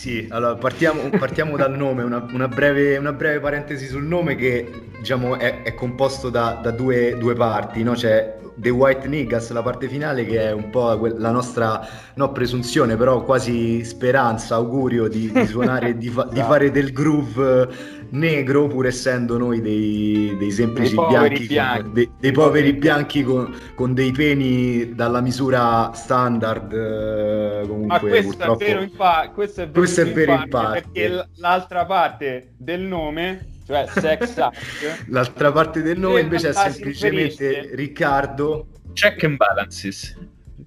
sì, 0.00 0.26
allora 0.30 0.54
partiamo, 0.54 1.10
partiamo 1.18 1.58
dal 1.58 1.76
nome, 1.76 2.02
una, 2.02 2.26
una, 2.32 2.48
breve, 2.48 2.96
una, 2.96 3.12
breve, 3.12 3.38
parentesi 3.38 3.86
sul 3.86 4.04
nome 4.04 4.34
che 4.34 4.66
diciamo, 4.96 5.36
è, 5.38 5.60
è 5.60 5.74
composto 5.74 6.30
da, 6.30 6.58
da 6.62 6.70
due, 6.70 7.18
due, 7.18 7.34
parti, 7.34 7.82
no? 7.82 7.92
c'è 7.92 8.38
The 8.54 8.70
White 8.70 9.06
Niggas, 9.06 9.50
la 9.50 9.60
parte 9.60 9.88
finale 9.88 10.24
che 10.24 10.40
è 10.40 10.52
un 10.52 10.70
po' 10.70 10.98
la 11.18 11.30
nostra, 11.30 11.86
no 12.14 12.32
presunzione, 12.32 12.96
però 12.96 13.24
quasi 13.24 13.84
speranza, 13.84 14.54
augurio 14.54 15.06
di, 15.06 15.30
di 15.30 15.44
suonare, 15.46 15.98
di, 15.98 16.08
fa, 16.08 16.26
di 16.32 16.40
fare 16.40 16.70
del 16.70 16.92
groove 16.94 17.68
negro, 18.10 18.66
pur 18.66 18.86
essendo 18.86 19.38
noi 19.38 19.60
dei, 19.60 20.36
dei 20.38 20.50
semplici 20.50 20.94
dei 20.94 21.06
bianchi, 21.06 21.46
bianchi. 21.46 21.82
Con, 21.82 21.92
dei, 21.92 22.10
dei, 22.18 22.32
poveri 22.32 22.72
bianchi 22.72 23.22
con, 23.22 23.54
con, 23.74 23.94
dei 23.94 24.12
peni 24.12 24.94
dalla 24.94 25.20
misura 25.20 25.92
standard. 25.92 26.72
Eh, 26.72 27.66
comunque, 27.66 27.86
Ma 27.86 27.98
questo 28.00 28.30
purtroppo... 28.30 28.62
è 28.62 28.66
vero 28.66 28.82
in, 28.82 28.96
pa- 28.96 29.30
questo 29.32 29.62
è 29.62 29.64
vero 29.64 29.78
questo 29.78 30.00
in, 30.00 30.08
è 30.08 30.12
vero 30.12 30.32
in 30.32 30.48
parte, 30.48 30.80
perché 30.82 31.28
l'altra 31.36 31.84
parte 31.84 32.52
del 32.56 32.80
nome 32.80 33.46
cioè 33.66 33.86
sex 33.88 34.36
act 34.38 35.04
l'altra 35.08 35.52
parte 35.52 35.80
del 35.80 35.98
nome 35.98 36.20
invece 36.20 36.48
è 36.48 36.52
semplicemente 36.52 37.70
Riccardo 37.74 38.66
check 38.94 39.22
and 39.22 39.36
balances 39.36 40.18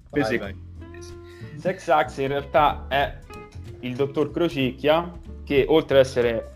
vai, 0.08 0.38
vai. 0.38 0.56
sex 1.58 1.88
act 1.88 2.16
in 2.18 2.28
realtà 2.28 2.86
è 2.88 3.18
il 3.80 3.94
dottor 3.94 4.30
Crocicchia 4.30 5.12
che 5.44 5.66
oltre 5.68 5.98
ad 5.98 6.04
essere 6.06 6.53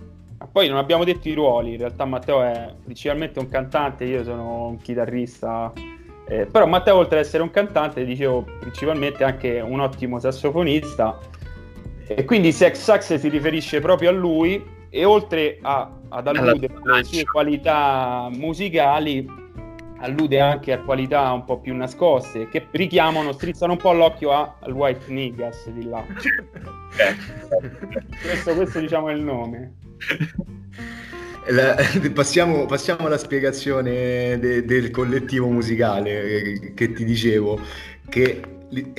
poi 0.50 0.68
non 0.68 0.78
abbiamo 0.78 1.04
detto 1.04 1.28
i 1.28 1.34
ruoli, 1.34 1.72
in 1.72 1.78
realtà 1.78 2.04
Matteo 2.04 2.42
è 2.42 2.74
principalmente 2.82 3.38
un 3.38 3.48
cantante, 3.48 4.04
io 4.04 4.22
sono 4.24 4.66
un 4.66 4.76
chitarrista 4.78 5.72
Eh, 6.30 6.44
però 6.44 6.66
Matteo, 6.66 6.96
oltre 6.96 7.20
ad 7.20 7.24
essere 7.24 7.42
un 7.42 7.50
cantante, 7.50 8.04
dicevo 8.04 8.44
principalmente 8.60 9.24
anche 9.24 9.60
un 9.60 9.80
ottimo 9.80 10.18
sassofonista. 10.18 11.18
E 12.06 12.24
quindi 12.24 12.52
Sex 12.52 12.76
Sax 12.82 13.14
si 13.14 13.28
riferisce 13.28 13.80
proprio 13.80 14.10
a 14.10 14.12
lui 14.12 14.62
e 14.90 15.04
oltre 15.04 15.58
a, 15.62 15.90
ad 16.08 16.26
alludere 16.26 16.74
alle 16.82 17.04
sue 17.04 17.24
qualità 17.24 18.28
musicali, 18.30 19.26
allude 20.00 20.40
anche 20.40 20.72
a 20.72 20.80
qualità 20.80 21.32
un 21.32 21.44
po' 21.44 21.58
più 21.60 21.74
nascoste 21.74 22.48
che 22.48 22.66
richiamano, 22.70 23.32
strizzano 23.32 23.72
un 23.72 23.78
po' 23.78 23.92
l'occhio 23.92 24.32
a, 24.32 24.56
al 24.60 24.72
White 24.72 25.10
Niggas 25.12 25.68
di 25.70 25.84
là. 25.84 26.04
questo, 28.22 28.54
questo 28.54 28.80
diciamo 28.80 29.08
è 29.08 29.14
il 29.14 29.22
nome. 29.22 29.72
La, 31.50 31.76
passiamo, 32.12 32.66
passiamo, 32.66 33.06
alla 33.06 33.16
spiegazione 33.16 34.38
de, 34.38 34.64
del 34.66 34.90
collettivo 34.90 35.48
musicale 35.48 36.60
che, 36.60 36.72
che 36.74 36.92
ti 36.92 37.04
dicevo, 37.04 37.58
che, 38.08 38.42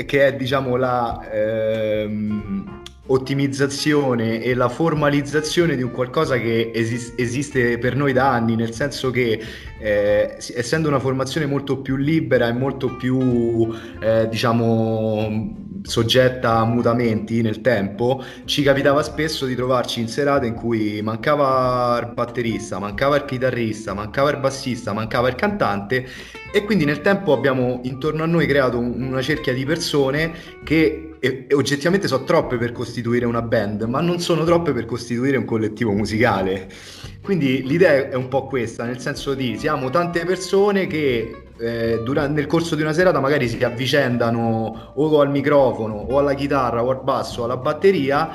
che, 0.05 0.27
è 0.27 0.35
diciamo 0.35 0.75
la 0.75 1.29
ehm, 1.31 2.81
ottimizzazione 3.05 4.41
e 4.41 4.55
la 4.55 4.69
formalizzazione 4.69 5.75
di 5.75 5.83
un 5.83 5.91
qualcosa 5.91 6.37
che 6.37 6.71
esis- 6.73 7.13
esiste 7.17 7.77
per 7.77 7.95
noi 7.95 8.13
da 8.13 8.31
anni, 8.31 8.55
nel 8.55 8.73
senso 8.73 9.11
che 9.11 9.39
eh, 9.79 10.37
essendo 10.55 10.87
una 10.87 10.99
formazione 10.99 11.45
molto 11.45 11.77
più 11.81 11.97
libera 11.97 12.47
e 12.47 12.53
molto 12.53 12.95
più 12.95 13.71
eh, 13.99 14.27
diciamo 14.27 15.67
soggetta 15.81 16.57
a 16.57 16.65
mutamenti 16.65 17.41
nel 17.41 17.61
tempo, 17.61 18.23
ci 18.45 18.63
capitava 18.63 19.03
spesso 19.03 19.45
di 19.45 19.55
trovarci 19.55 19.99
in 19.99 20.07
serate 20.07 20.47
in 20.47 20.53
cui 20.53 21.01
mancava 21.01 21.99
il 21.99 22.13
batterista, 22.13 22.79
mancava 22.79 23.15
il 23.17 23.25
chitarrista, 23.25 23.93
mancava 23.93 24.29
il 24.31 24.37
bassista, 24.37 24.93
mancava 24.93 25.27
il 25.29 25.35
cantante 25.35 26.07
e 26.51 26.63
quindi 26.65 26.85
nel 26.85 27.01
tempo 27.01 27.33
abbiamo 27.33 27.81
intorno 27.83 28.23
a 28.23 28.27
noi 28.27 28.47
creato 28.47 28.79
una 28.79 29.21
cerchia 29.21 29.53
di 29.53 29.65
persone 29.65 30.33
che 30.63 31.08
e, 31.19 31.45
e 31.47 31.53
oggettivamente 31.53 32.07
sono 32.07 32.23
troppe 32.23 32.57
per 32.57 32.71
costituire 32.71 33.25
una 33.25 33.41
band, 33.41 33.83
ma 33.83 34.01
non 34.01 34.19
sono 34.19 34.43
troppe 34.43 34.71
per 34.73 34.85
costituire 34.85 35.37
un 35.37 35.45
collettivo 35.45 35.91
musicale. 35.91 36.69
Quindi 37.21 37.63
l'idea 37.63 38.09
è 38.09 38.15
un 38.15 38.27
po' 38.27 38.47
questa, 38.47 38.85
nel 38.85 38.99
senso 38.99 39.33
di 39.33 39.57
siamo 39.57 39.89
tante 39.89 40.25
persone 40.25 40.87
che 40.87 41.43
eh, 41.57 42.01
durante, 42.03 42.33
nel 42.33 42.47
corso 42.47 42.75
di 42.75 42.81
una 42.81 42.93
serata 42.93 43.19
magari 43.19 43.47
si 43.47 43.61
avvicendano 43.63 44.93
o 44.95 45.19
al 45.19 45.29
microfono 45.29 45.95
o 45.95 46.17
alla 46.17 46.33
chitarra 46.33 46.83
o 46.83 46.89
al 46.89 47.03
basso 47.03 47.41
o 47.41 47.43
alla 47.45 47.57
batteria, 47.57 48.29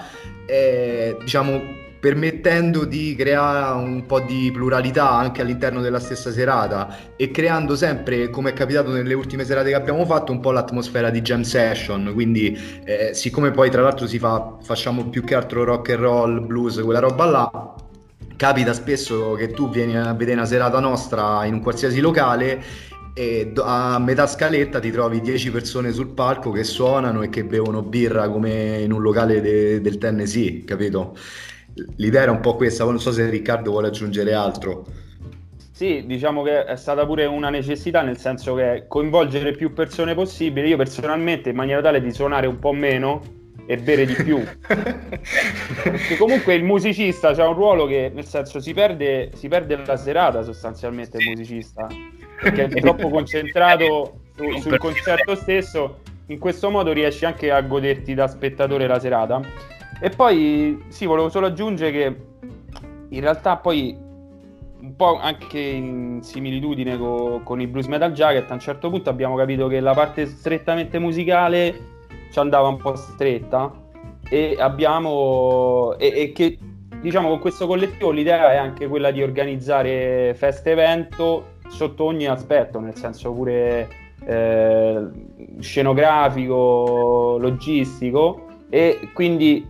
eh, 0.47 1.17
diciamo 1.21 1.83
permettendo 2.05 2.85
di 2.85 3.15
creare 3.17 3.83
un 3.83 4.05
po' 4.05 4.21
di 4.21 4.51
pluralità 4.53 5.13
anche 5.13 5.41
all'interno 5.41 5.81
della 5.81 5.99
stessa 5.99 6.31
serata 6.31 7.15
e 7.17 7.31
creando 7.31 7.77
sempre, 7.77 8.29
come 8.29 8.51
è 8.51 8.53
capitato 8.53 8.91
nelle 8.91 9.15
ultime 9.15 9.43
serate 9.47 9.71
che 9.71 9.75
abbiamo 9.75 10.05
fatto, 10.05 10.31
un 10.31 10.41
po' 10.41 10.51
l'atmosfera 10.51 11.09
di 11.09 11.23
jam 11.23 11.41
session. 11.41 12.11
Quindi, 12.13 12.61
eh, 12.85 13.15
siccome 13.15 13.53
poi 13.53 13.71
tra 13.71 13.81
l'altro 13.81 14.07
si 14.07 14.19
fa, 14.19 14.59
facciamo 14.63 15.09
più 15.09 15.25
che 15.25 15.35
altro 15.35 15.65
rock 15.65 15.93
and 15.93 15.99
roll, 15.99 16.47
blues, 16.47 16.79
quella 16.85 16.99
roba 16.99 17.25
là, 17.25 17.75
capita 18.37 18.75
spesso 18.75 19.33
che 19.33 19.53
tu 19.53 19.71
vieni 19.71 19.97
a 19.97 20.13
vedere 20.13 20.37
una 20.37 20.47
serata 20.47 20.81
nostra 20.81 21.47
in 21.47 21.55
un 21.55 21.61
qualsiasi 21.63 22.01
locale 22.01 22.63
e 23.15 23.51
a 23.57 23.99
metà 23.99 24.27
scaletta 24.27 24.79
ti 24.79 24.91
trovi 24.91 25.23
10 25.23 25.51
persone 25.51 25.91
sul 25.91 26.09
palco 26.09 26.51
che 26.51 26.65
suonano 26.65 27.23
e 27.23 27.31
che 27.31 27.45
bevono 27.45 27.81
birra 27.81 28.29
come 28.29 28.81
in 28.81 28.93
un 28.93 29.01
locale 29.01 29.41
de- 29.41 29.81
del 29.81 29.97
Tennessee, 29.97 30.65
capito? 30.65 31.17
L'idea 31.97 32.23
era 32.23 32.31
un 32.31 32.41
po' 32.41 32.57
questa, 32.57 32.85
non 32.85 33.01
so 33.01 33.13
se 33.13 33.29
Riccardo 33.29 33.71
vuole 33.71 33.89
aggiungere 33.89 34.35
altro. 34.35 34.85
Sì, 35.73 36.05
diciamo 36.07 36.43
che 36.43 36.65
è 36.65 36.77
stata 36.77 37.05
pure 37.05 37.27
una 37.27 37.51
necessità, 37.51 38.03
nel 38.03 38.17
senso 38.17 38.55
che 38.55 38.85
coinvolgere 38.87 39.53
più 39.53 39.73
persone 39.73 40.15
possibile, 40.15 40.69
io 40.69 40.77
personalmente 40.77 41.51
in 41.51 41.57
maniera 41.57 41.81
tale 41.81 42.01
di 42.01 42.13
suonare 42.13 42.47
un 42.47 42.61
po' 42.61 42.73
meno 42.73 43.43
e 43.67 43.77
bere 43.79 44.07
di 44.07 44.15
più. 44.15 44.41
Perché 44.67 46.17
comunque 46.17 46.55
il 46.55 46.63
musicista 46.63 47.31
ha 47.31 47.49
un 47.49 47.55
ruolo 47.55 47.87
che, 47.87 48.11
nel 48.15 48.25
senso, 48.25 48.61
si 48.61 48.73
perde, 48.73 49.31
si 49.35 49.49
perde 49.49 49.83
la 49.85 49.97
serata 49.97 50.43
sostanzialmente 50.43 51.19
il 51.19 51.29
musicista, 51.31 51.89
perché 52.41 52.67
è 52.67 52.81
troppo 52.81 53.09
concentrato 53.09 54.21
su, 54.37 54.61
sul 54.61 54.79
concerto 54.79 55.35
stesso, 55.35 56.01
in 56.27 56.39
questo 56.39 56.71
modo 56.71 56.93
riesci 56.93 57.25
anche 57.25 57.51
a 57.51 57.61
goderti 57.63 58.15
da 58.15 58.29
spettatore 58.29 58.87
la 58.87 59.01
serata. 59.01 59.41
E 60.01 60.11
poi 60.11 60.85
sì, 60.89 61.07
volevo 61.07 61.29
solo 61.29 61.47
aggiungere 61.47 61.91
che 61.91 62.17
in 63.09 63.21
realtà 63.21 63.57
poi 63.57 63.97
un 64.81 64.97
po' 64.97 65.19
anche 65.19 65.59
in 65.59 66.19
similitudine 66.23 66.99
co- 66.99 67.41
con 67.43 67.61
i 67.61 67.67
Blues 67.67 67.87
Metal 67.87 68.13
Jacket, 68.13 68.51
a 68.51 68.55
un 68.55 68.61
certo 68.61 68.91
punto 68.91 69.09
abbiamo 69.09 69.35
capito 69.35 69.67
che 69.67 69.81
la 69.81 69.95
parte 69.95 70.27
strettamente 70.27 70.99
musicale 70.99 71.93
ci 72.31 72.39
andava 72.39 72.69
un 72.69 72.77
po' 72.77 72.95
stretta 72.95 73.73
e 74.29 74.57
abbiamo 74.59 75.95
e, 75.97 76.13
e 76.15 76.33
che 76.33 76.59
diciamo 77.01 77.29
con 77.29 77.39
questo 77.39 77.67
collettivo 77.67 78.11
l'idea 78.11 78.53
è 78.53 78.57
anche 78.57 78.87
quella 78.89 79.11
di 79.11 79.23
organizzare 79.23 80.35
feste 80.35 80.73
evento 80.73 81.53
sotto 81.69 82.05
ogni 82.05 82.27
aspetto, 82.27 82.79
nel 82.79 82.95
senso 82.95 83.33
pure 83.33 83.89
eh, 84.27 85.07
scenografico, 85.61 87.37
logistico 87.39 88.47
e 88.69 89.11
quindi 89.15 89.67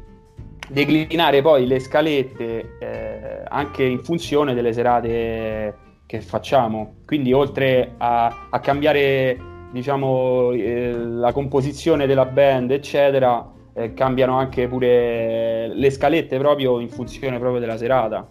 declinare 0.75 1.41
poi 1.41 1.67
le 1.67 1.79
scalette 1.79 2.77
eh, 2.81 3.43
anche 3.49 3.85
in 3.85 4.03
funzione 4.03 4.53
delle 4.53 4.73
serate 4.73 5.75
che 6.05 6.21
facciamo. 6.21 6.97
Quindi 7.07 7.33
oltre 7.33 7.95
a, 7.97 8.49
a 8.51 8.59
cambiare 8.59 9.39
diciamo, 9.71 10.51
eh, 10.53 10.93
la 10.93 11.33
composizione 11.33 12.07
della 12.07 12.27
band, 12.27 12.73
eccetera, 12.73 13.51
eh, 13.73 13.95
cambiano 13.95 14.37
anche 14.37 14.67
pure 14.69 15.69
le 15.69 15.91
scalette 15.91 16.37
proprio 16.39 16.81
in 16.81 16.89
funzione 16.89 17.39
proprio 17.39 17.61
della 17.61 17.77
serata. 17.77 18.29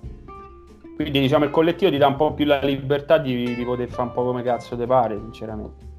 Quindi 0.95 1.21
diciamo 1.21 1.45
il 1.45 1.51
collettivo 1.51 1.89
ti 1.89 1.97
dà 1.97 2.07
un 2.07 2.15
po' 2.15 2.33
più 2.33 2.45
la 2.45 2.59
libertà 2.61 3.17
di, 3.17 3.55
di 3.55 3.63
poter 3.63 3.87
fare 3.87 4.09
un 4.09 4.11
po' 4.11 4.23
come 4.23 4.43
cazzo 4.43 4.77
te 4.77 4.85
pare, 4.85 5.17
sinceramente. 5.17 5.92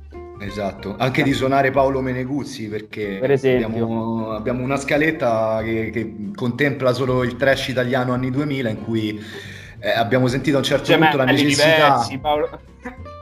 Esatto, 0.44 0.94
anche 0.98 1.22
di 1.22 1.33
suonare 1.33 1.70
Paolo 1.70 2.00
Meneguzzi 2.00 2.68
perché 2.68 3.18
per 3.18 3.30
abbiamo, 3.30 4.33
abbiamo, 4.33 4.62
una 4.62 4.76
scaletta 4.76 5.61
che, 5.62 5.90
che, 5.90 6.30
contempla 6.35 6.92
solo 6.92 7.22
il 7.22 7.37
trash 7.37 7.68
italiano 7.68 8.12
anni 8.12 8.30
2000 8.30 8.68
in 8.68 8.85
cui 8.85 9.24
eh, 9.80 9.90
abbiamo 9.90 10.28
sentito 10.28 10.57
a 10.57 10.59
un 10.59 10.64
certo 10.64 10.87
cioè, 10.87 10.98
punto 10.98 11.16
la 11.16 11.24
necessità... 11.24 11.74
Diversi, 11.74 12.18
Paolo... 12.18 12.61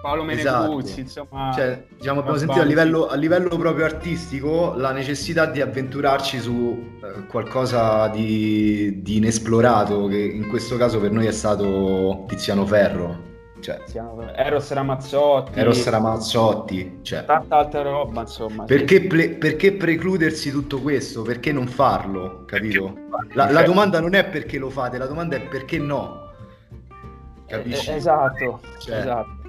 Paolo 0.03 0.25
Meneguzzi, 0.25 1.01
esatto. 1.01 1.01
insomma... 1.01 1.53
Cioè, 1.55 1.85
diciamo, 1.97 2.21
abbiamo 2.21 2.39
sentito 2.39 2.61
a 2.61 2.65
livello, 2.65 3.07
a 3.07 3.15
livello, 3.15 3.57
proprio 3.57 3.85
artistico 3.85 4.75
la 4.77 4.91
necessità 4.91 5.47
di 5.47 5.61
avventurarci 5.61 6.41
su 6.41 6.99
eh, 7.03 7.27
qualcosa 7.27 8.09
di, 8.09 9.01
di 9.01 9.19
inesplorato 9.19 10.09
che 10.09 10.19
in 10.19 10.49
questo 10.49 10.77
caso 10.77 10.99
per 10.99 11.13
noi 11.13 11.27
è 11.27 11.33
stato 11.33 12.25
Tiziano 12.27 12.67
Ferro. 12.67 13.31
Cioè, 13.63 13.81
Eros 14.35 14.73
Ramazzotti. 14.73 15.59
Eros 15.61 15.89
Ramazzotti. 15.89 16.99
Cioè. 17.03 17.25
Tanta 17.25 17.59
altra 17.59 17.83
roba, 17.83 18.23
insomma. 18.23 18.65
Perché, 18.65 19.03
sì. 19.03 19.07
ple- 19.07 19.31
perché, 19.37 19.73
precludersi 19.73 20.51
tutto 20.51 20.81
questo? 20.81 21.23
Perché 21.23 21.53
non 21.53 21.69
farlo? 21.69 22.45
Capito? 22.45 22.97
La, 23.35 23.53
la, 23.53 23.63
domanda 23.63 24.01
non 24.01 24.15
è 24.15 24.25
perché 24.25 24.59
lo 24.59 24.69
fate, 24.69 24.99
la 24.99 25.07
domanda 25.07 25.37
è 25.37 25.43
perché 25.43 25.79
no. 25.79 26.31
Capisci? 27.47 27.91
Eh, 27.91 27.95
esatto, 27.95 28.61
cioè, 28.79 28.97
esatto. 28.97 29.42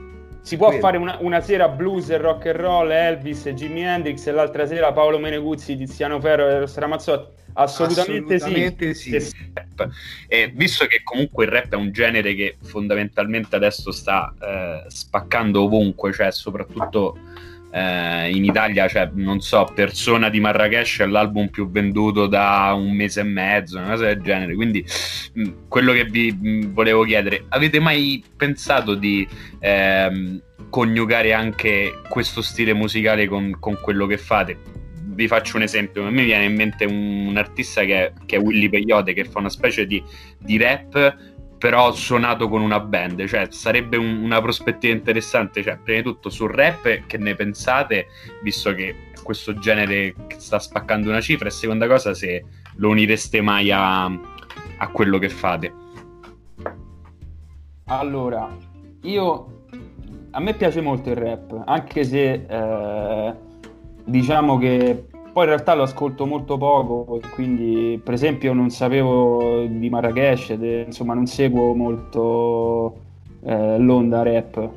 Si 0.43 0.57
può 0.57 0.71
fare 0.73 0.97
una, 0.97 1.17
una, 1.21 1.41
sera 1.41 1.67
blues 1.69 2.09
e 2.09 2.17
rock 2.17 2.47
and 2.47 2.57
roll, 2.57 2.91
Elvis 2.91 3.45
e 3.45 3.53
Jimi 3.53 3.81
Hendrix, 3.81 4.27
e 4.27 4.31
l'altra 4.31 4.67
sera 4.67 4.91
Paolo 4.91 5.17
Meneguzzi, 5.17 5.75
Tiziano 5.75 6.19
Ferro 6.19 6.47
e 6.47 6.69
Ramazzotti 6.75 7.41
Assolutamente, 7.53 8.35
Assolutamente 8.35 8.93
sì. 8.93 9.19
sì. 9.19 9.35
E 10.27 10.51
visto 10.53 10.85
che 10.85 11.01
comunque 11.03 11.45
il 11.45 11.51
rap 11.51 11.71
è 11.71 11.75
un 11.75 11.91
genere 11.91 12.33
che 12.33 12.57
fondamentalmente 12.61 13.55
adesso 13.55 13.91
sta 13.91 14.33
eh, 14.41 14.89
spaccando 14.89 15.63
ovunque, 15.63 16.11
cioè 16.13 16.31
soprattutto 16.31 17.17
eh, 17.73 18.29
in 18.29 18.45
Italia, 18.45 18.87
cioè, 18.87 19.09
non 19.13 19.41
so, 19.41 19.67
Persona 19.73 20.29
di 20.29 20.39
Marrakesh 20.39 20.99
è 20.99 21.05
l'album 21.07 21.47
più 21.47 21.69
venduto 21.71 22.27
da 22.27 22.73
un 22.75 22.91
mese 22.95 23.21
e 23.21 23.23
mezzo, 23.23 23.79
una 23.79 23.89
cosa 23.89 24.05
del 24.05 24.21
genere. 24.21 24.53
Quindi 24.53 24.85
mh, 25.33 25.49
quello 25.67 25.91
che 25.91 26.05
vi 26.05 26.31
mh, 26.31 26.73
volevo 26.73 27.03
chiedere, 27.03 27.45
avete 27.49 27.79
mai 27.79 28.23
pensato 28.37 28.95
di... 28.95 29.27
Ehm, 29.59 30.41
coniugare 30.69 31.33
anche 31.33 31.99
questo 32.09 32.41
stile 32.41 32.73
musicale 32.73 33.27
con, 33.27 33.57
con 33.59 33.77
quello 33.79 34.07
che 34.07 34.17
fate 34.17 34.57
vi 35.13 35.27
faccio 35.27 35.57
un 35.57 35.63
esempio, 35.63 36.05
a 36.05 36.09
me 36.09 36.23
viene 36.23 36.45
in 36.45 36.55
mente 36.55 36.85
un, 36.85 37.27
un 37.27 37.37
artista 37.37 37.83
che 37.83 38.13
che 38.25 38.37
è, 38.37 38.39
Willy 38.39 38.69
Peyote 38.69 39.13
che 39.13 39.25
fa 39.25 39.39
una 39.39 39.49
specie 39.49 39.85
di, 39.85 40.03
di, 40.39 40.57
rap 40.57 41.15
però 41.63 41.93
suonato 41.93 42.49
con 42.49 42.61
una 42.61 42.81
band, 42.81 43.25
cioè 43.25 43.47
sarebbe 43.49 43.95
un, 43.95 44.21
una 44.21 44.41
prospettiva 44.41 44.93
interessante, 44.93 45.63
cioè 45.63 45.77
prima 45.81 45.99
di 45.99 46.03
tutto 46.03 46.29
sul 46.29 46.49
rap 46.49 47.05
che 47.05 47.17
ne 47.17 47.35
pensate, 47.35 48.07
visto 48.41 48.73
che 48.73 48.93
questo 49.23 49.53
genere 49.53 50.13
sta 50.35 50.59
spaccando 50.59 51.07
una 51.07 51.21
cifra 51.21 51.47
e 51.47 51.51
seconda 51.51 51.87
cosa 51.87 52.13
se 52.13 52.43
lo 52.75 52.89
unireste 52.89 53.39
mai 53.39 53.71
a, 53.71 54.03
a 54.07 54.87
quello 54.91 55.17
che 55.19 55.29
fate. 55.29 55.73
Allora, 57.85 58.53
io 59.03 59.63
a 60.31 60.41
me 60.41 60.53
piace 60.55 60.81
molto 60.81 61.11
il 61.11 61.15
rap, 61.15 61.63
anche 61.65 62.03
se 62.03 62.45
eh, 62.45 63.33
diciamo 64.03 64.57
che 64.57 65.05
poi 65.33 65.43
in 65.45 65.49
realtà 65.49 65.73
lo 65.73 65.81
ascolto 65.81 66.27
molto 66.27 66.57
poco, 66.57 67.19
quindi 67.33 67.99
per 68.01 68.13
esempio 68.13 68.53
non 68.53 68.69
sapevo 68.69 69.65
di 69.67 69.89
Marrakesh, 69.89 70.55
insomma 70.59 71.15
non 71.15 71.25
seguo 71.25 71.73
molto 71.73 72.99
eh, 73.43 73.79
l'onda 73.79 74.21
rap. 74.21 74.69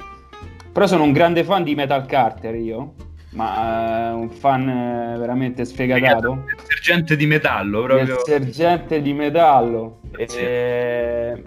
Però 0.72 0.86
sono 0.86 1.02
un 1.02 1.12
grande 1.12 1.44
fan 1.44 1.62
di 1.62 1.74
Metal 1.74 2.06
Carter 2.06 2.54
io, 2.54 2.94
ma 3.32 4.08
eh, 4.08 4.12
un 4.14 4.30
fan 4.30 4.66
eh, 4.66 5.18
veramente 5.18 5.66
sfegatato. 5.66 6.44
Il 6.46 6.62
sergente 6.64 7.16
di 7.16 7.26
metallo, 7.26 7.82
proprio. 7.82 8.14
Il 8.14 8.20
sergente 8.24 9.02
di 9.02 9.12
metallo. 9.12 10.00
E... 10.16 11.42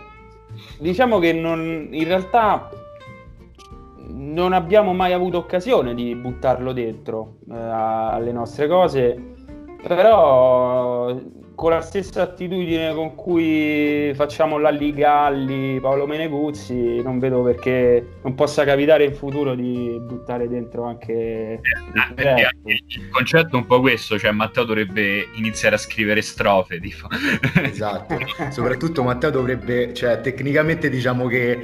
Diciamo 0.77 1.17
che 1.17 1.33
non, 1.33 1.87
in 1.89 2.03
realtà 2.05 2.69
non 4.33 4.53
abbiamo 4.53 4.93
mai 4.93 5.13
avuto 5.13 5.37
occasione 5.37 5.93
di 5.93 6.15
buttarlo 6.15 6.71
dentro 6.71 7.37
eh, 7.49 7.55
alle 7.55 8.31
nostre 8.31 8.67
cose, 8.67 9.17
però 9.81 11.15
con 11.59 11.71
la 11.71 11.81
stessa 11.81 12.21
attitudine 12.21 12.93
con 12.93 13.15
cui 13.15 14.13
facciamo 14.15 14.57
Lalli 14.57 14.93
Galli, 14.93 15.77
Paolo 15.81 16.07
Meneguzzi, 16.07 17.01
non 17.01 17.19
vedo 17.19 17.43
perché 17.43 18.19
non 18.23 18.33
possa 18.33 18.63
capitare 18.63 19.03
in 19.03 19.13
futuro 19.13 19.55
di 19.55 19.99
buttare 19.99 20.47
dentro 20.47 20.85
anche... 20.85 21.59
Eh, 22.15 22.23
eh, 22.23 22.47
il 22.63 23.09
concetto 23.11 23.57
è 23.57 23.59
un 23.59 23.65
po' 23.65 23.81
questo, 23.81 24.17
cioè 24.17 24.31
Matteo 24.31 24.63
dovrebbe 24.63 25.27
iniziare 25.35 25.75
a 25.75 25.79
scrivere 25.79 26.21
strofe. 26.21 26.79
Tipo. 26.79 27.07
Esatto, 27.61 28.17
soprattutto 28.51 29.03
Matteo 29.03 29.29
dovrebbe, 29.29 29.93
cioè 29.93 30.21
tecnicamente 30.21 30.89
diciamo 30.89 31.27
che 31.27 31.57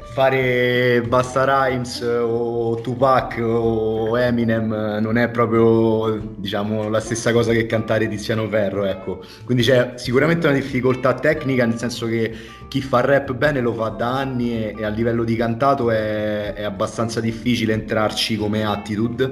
fare 0.00 1.02
Basta 1.06 1.44
Rhymes 1.44 2.00
o 2.00 2.80
Tupac 2.80 3.38
o 3.42 4.18
Eminem 4.18 4.98
non 5.00 5.16
è 5.16 5.28
proprio 5.30 6.18
diciamo 6.36 6.88
la 6.88 7.00
stessa 7.00 7.32
cosa 7.32 7.52
che 7.52 7.66
cantare 7.66 8.08
Tiziano 8.08 8.48
Ferro 8.48 8.84
ecco. 8.84 9.22
Quindi 9.44 9.62
c'è 9.62 9.92
sicuramente 9.96 10.46
una 10.46 10.56
difficoltà 10.56 11.14
tecnica 11.14 11.64
nel 11.64 11.78
senso 11.78 12.06
che 12.06 12.34
chi 12.68 12.80
fa 12.80 13.00
rap 13.00 13.34
bene 13.34 13.60
lo 13.60 13.74
fa 13.74 13.88
da 13.88 14.16
anni 14.18 14.52
e, 14.52 14.74
e 14.78 14.84
a 14.84 14.88
livello 14.88 15.24
di 15.24 15.36
cantato 15.36 15.90
è, 15.90 16.54
è, 16.54 16.62
abbastanza 16.62 17.20
difficile 17.20 17.74
entrarci 17.74 18.36
come 18.36 18.64
attitude 18.64 19.30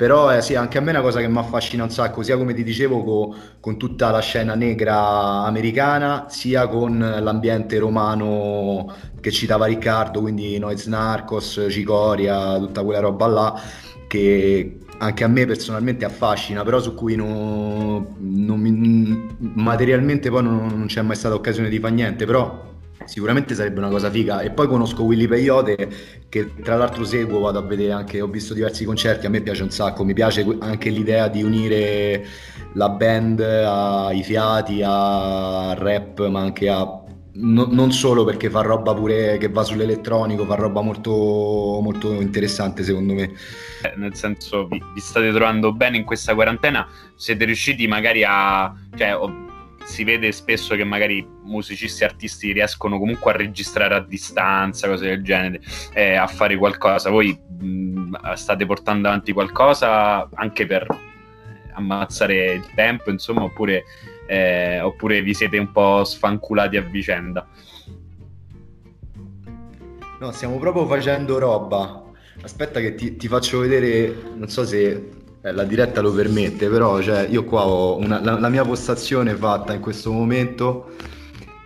però 0.00 0.34
eh, 0.34 0.40
sì, 0.40 0.54
anche 0.54 0.78
a 0.78 0.80
me 0.80 0.92
è 0.92 0.94
una 0.94 1.02
cosa 1.02 1.20
che 1.20 1.28
mi 1.28 1.36
affascina 1.36 1.82
un 1.84 1.90
sacco, 1.90 2.22
sia 2.22 2.38
come 2.38 2.54
ti 2.54 2.64
dicevo 2.64 3.04
co, 3.04 3.34
con 3.60 3.76
tutta 3.76 4.10
la 4.10 4.20
scena 4.20 4.54
negra 4.54 5.44
americana, 5.44 6.24
sia 6.30 6.68
con 6.68 6.98
l'ambiente 7.20 7.78
romano 7.78 8.90
che 9.20 9.30
citava 9.30 9.66
Riccardo, 9.66 10.22
quindi 10.22 10.58
Noiz 10.58 10.86
Narcos, 10.86 11.66
Cicoria, 11.68 12.56
tutta 12.56 12.82
quella 12.82 13.00
roba 13.00 13.26
là, 13.26 13.60
che 14.08 14.78
anche 14.96 15.22
a 15.22 15.28
me 15.28 15.44
personalmente 15.44 16.06
affascina, 16.06 16.62
però 16.62 16.80
su 16.80 16.94
cui 16.94 17.14
non, 17.14 18.14
non 18.20 18.58
mi, 18.58 19.36
materialmente 19.52 20.30
poi 20.30 20.44
non, 20.44 20.66
non 20.66 20.86
c'è 20.86 21.02
mai 21.02 21.16
stata 21.16 21.34
occasione 21.34 21.68
di 21.68 21.78
fare 21.78 21.92
niente, 21.92 22.24
però 22.24 22.69
sicuramente 23.10 23.54
sarebbe 23.56 23.80
una 23.80 23.88
cosa 23.88 24.08
figa. 24.08 24.40
E 24.40 24.50
poi 24.50 24.68
conosco 24.68 25.02
Willy 25.02 25.26
Peyote, 25.26 25.88
che 26.28 26.54
tra 26.62 26.76
l'altro 26.76 27.04
seguo, 27.04 27.40
vado 27.40 27.58
a 27.58 27.62
vedere 27.62 27.90
anche, 27.92 28.20
ho 28.20 28.28
visto 28.28 28.54
diversi 28.54 28.84
concerti, 28.84 29.26
a 29.26 29.30
me 29.30 29.40
piace 29.40 29.64
un 29.64 29.70
sacco, 29.70 30.04
mi 30.04 30.14
piace 30.14 30.46
anche 30.60 30.90
l'idea 30.90 31.26
di 31.26 31.42
unire 31.42 32.24
la 32.74 32.88
band 32.88 33.40
ai 33.40 34.22
fiati, 34.22 34.80
a 34.84 35.74
rap, 35.74 36.26
ma 36.28 36.40
anche 36.40 36.68
a 36.68 36.98
No, 37.32 37.68
non 37.70 37.92
solo 37.92 38.24
perché 38.24 38.50
fa 38.50 38.60
roba 38.60 38.92
pure 38.92 39.38
che 39.38 39.48
va 39.48 39.62
sull'elettronico, 39.62 40.44
fa 40.44 40.56
roba 40.56 40.80
molto, 40.80 41.78
molto 41.80 42.20
interessante 42.20 42.82
secondo 42.82 43.14
me. 43.14 43.30
Eh, 43.82 43.92
nel 43.96 44.14
senso, 44.16 44.66
vi, 44.66 44.82
vi, 44.92 45.00
state 45.00 45.30
trovando 45.30 45.72
bene 45.72 45.96
in 45.96 46.04
questa 46.04 46.34
quarantena? 46.34 46.86
Siete 47.14 47.44
riusciti 47.44 47.86
magari 47.86 48.24
a... 48.26 48.74
Cioè, 48.96 49.16
si 49.84 50.04
vede 50.04 50.30
spesso 50.32 50.74
che 50.76 50.84
magari 50.84 51.26
musicisti 51.44 52.02
e 52.02 52.06
artisti 52.06 52.52
riescono 52.52 52.98
comunque 52.98 53.32
a 53.32 53.36
registrare 53.36 53.94
a 53.94 54.00
distanza, 54.00 54.88
cose 54.88 55.06
del 55.06 55.22
genere, 55.22 55.60
eh, 55.92 56.14
a 56.14 56.26
fare 56.26 56.56
qualcosa. 56.56 57.10
Voi 57.10 57.36
mh, 57.36 58.34
state 58.34 58.66
portando 58.66 59.08
avanti 59.08 59.32
qualcosa 59.32 60.28
anche 60.34 60.66
per 60.66 60.86
ammazzare 61.72 62.52
il 62.52 62.66
tempo, 62.74 63.10
insomma, 63.10 63.42
oppure, 63.42 63.84
eh, 64.26 64.80
oppure 64.80 65.22
vi 65.22 65.34
siete 65.34 65.58
un 65.58 65.72
po' 65.72 66.04
sfanculati 66.04 66.76
a 66.76 66.82
vicenda? 66.82 67.48
No, 70.20 70.30
stiamo 70.32 70.58
proprio 70.58 70.86
facendo 70.86 71.38
roba. 71.38 72.04
Aspetta 72.42 72.80
che 72.80 72.94
ti, 72.94 73.16
ti 73.16 73.28
faccio 73.28 73.60
vedere, 73.60 74.14
non 74.34 74.48
so 74.48 74.64
se 74.64 75.19
eh, 75.42 75.52
la 75.52 75.64
diretta 75.64 76.00
lo 76.00 76.12
permette, 76.12 76.68
però 76.68 77.00
cioè, 77.00 77.26
io 77.28 77.44
qua 77.44 77.66
ho 77.66 77.96
una, 77.96 78.20
la, 78.22 78.38
la, 78.38 78.48
mia 78.48 78.64
postazione 78.64 79.34
fatta 79.34 79.72
in 79.72 79.80
questo 79.80 80.12
momento 80.12 80.90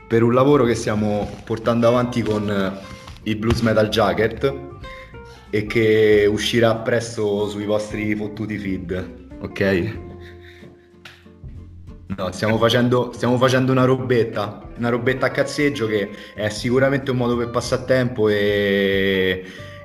per 0.06 0.22
un 0.22 0.32
lavoro 0.32 0.64
che 0.64 0.74
stiamo 0.74 1.28
portando 1.44 1.88
avanti 1.88 2.22
con 2.22 2.48
eh, 2.48 3.30
i 3.30 3.34
Blues 3.34 3.60
Metal 3.60 3.88
Jacket 3.88 4.54
e 5.50 5.66
che 5.66 6.28
uscirà 6.30 6.74
presto 6.76 7.48
sui 7.48 7.64
vostri 7.64 8.14
fottuti 8.14 8.58
feed, 8.58 9.28
ok? 9.40 9.98
No, 12.16 12.30
stiamo 12.30 12.58
facendo, 12.58 13.10
stiamo 13.12 13.37
facendo 13.38 13.72
una 13.72 13.84
robetta, 13.84 14.68
una 14.76 14.88
robetta 14.88 15.26
a 15.26 15.30
cazzeggio 15.30 15.87
che 15.87 16.10
è 16.34 16.48
sicuramente 16.48 17.10
un 17.10 17.16
modo 17.16 17.37
per 17.37 17.50
passare 17.50 17.84
tempo 17.87 18.28
e 18.28 19.44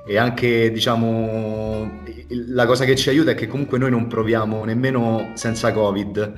e 0.10 0.18
anche 0.18 0.72
diciamo 0.72 2.02
la 2.48 2.66
cosa 2.66 2.84
che 2.84 2.96
ci 2.96 3.10
aiuta 3.10 3.30
è 3.30 3.36
che 3.36 3.46
comunque 3.46 3.78
noi 3.78 3.92
non 3.92 4.08
proviamo 4.08 4.64
nemmeno 4.64 5.34
senza 5.36 5.72
covid. 5.72 6.34